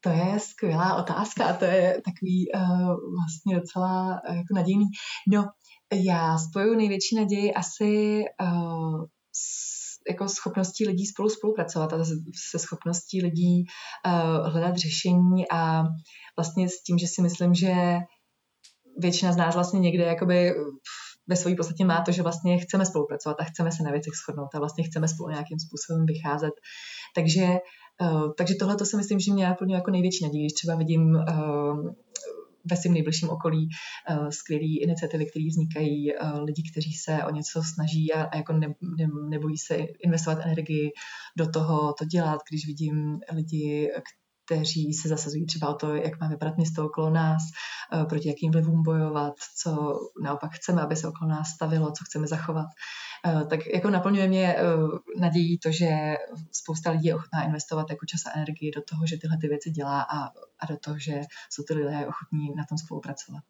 [0.00, 4.84] To je skvělá otázka a to je takový uh, vlastně docela uh, jako nadějný.
[5.28, 5.48] No,
[5.94, 9.04] já spojuju největší naději asi uh,
[10.10, 12.04] jako schopností lidí spolu spolupracovat a
[12.50, 13.64] se schopností lidí
[14.06, 15.82] uh, hledat řešení a
[16.36, 17.74] vlastně s tím, že si myslím, že
[18.98, 20.54] většina z nás vlastně někde jakoby
[21.28, 24.54] ve své podstatě má to, že vlastně chceme spolupracovat a chceme se na věcech shodnout
[24.54, 26.54] a vlastně chceme spolu nějakým způsobem vycházet.
[27.14, 27.46] Takže,
[28.02, 31.02] uh, takže tohle to si myslím, že mě naplňuje jako největší naději, když třeba vidím
[31.02, 31.90] uh,
[32.70, 33.68] ve svém nejbližším okolí
[34.10, 38.52] uh, skvělé iniciativy, které vznikají, uh, lidi, kteří se o něco snaží a, a jako
[38.52, 38.66] ne,
[38.98, 40.90] ne, nebojí se investovat energii
[41.36, 43.88] do toho, to dělat, když vidím lidi,
[44.48, 47.42] kteří se zasazují třeba o to, jak má vypadat město okolo nás,
[47.92, 52.26] eh, proti jakým vlivům bojovat, co naopak chceme, aby se okolo nás stavilo, co chceme
[52.26, 52.66] zachovat.
[53.26, 54.62] Eh, tak jako naplňuje mě eh,
[55.20, 56.16] nadějí to, že
[56.52, 59.70] spousta lidí je ochotná investovat jako čas a energii do toho, že tyhle ty věci
[59.70, 60.26] dělá a,
[60.58, 61.20] a do toho, že
[61.50, 63.42] jsou ty lidé ochotní na tom spolupracovat.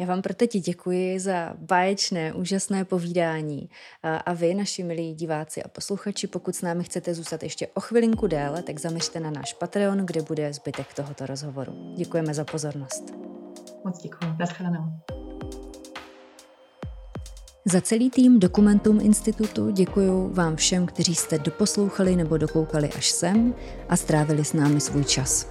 [0.00, 3.68] Já vám pro teď děkuji za báječné, úžasné povídání.
[4.02, 8.26] A vy, naši milí diváci a posluchači, pokud s námi chcete zůstat ještě o chvilinku
[8.26, 11.94] déle, tak zaměřte na náš Patreon, kde bude zbytek tohoto rozhovoru.
[11.96, 13.04] Děkujeme za pozornost.
[13.84, 14.36] Moc děkuji.
[14.38, 14.84] Naschledanou.
[17.64, 23.54] Za celý tým Dokumentum Institutu děkuji vám všem, kteří jste doposlouchali nebo dokoukali až sem
[23.88, 25.50] a strávili s námi svůj čas.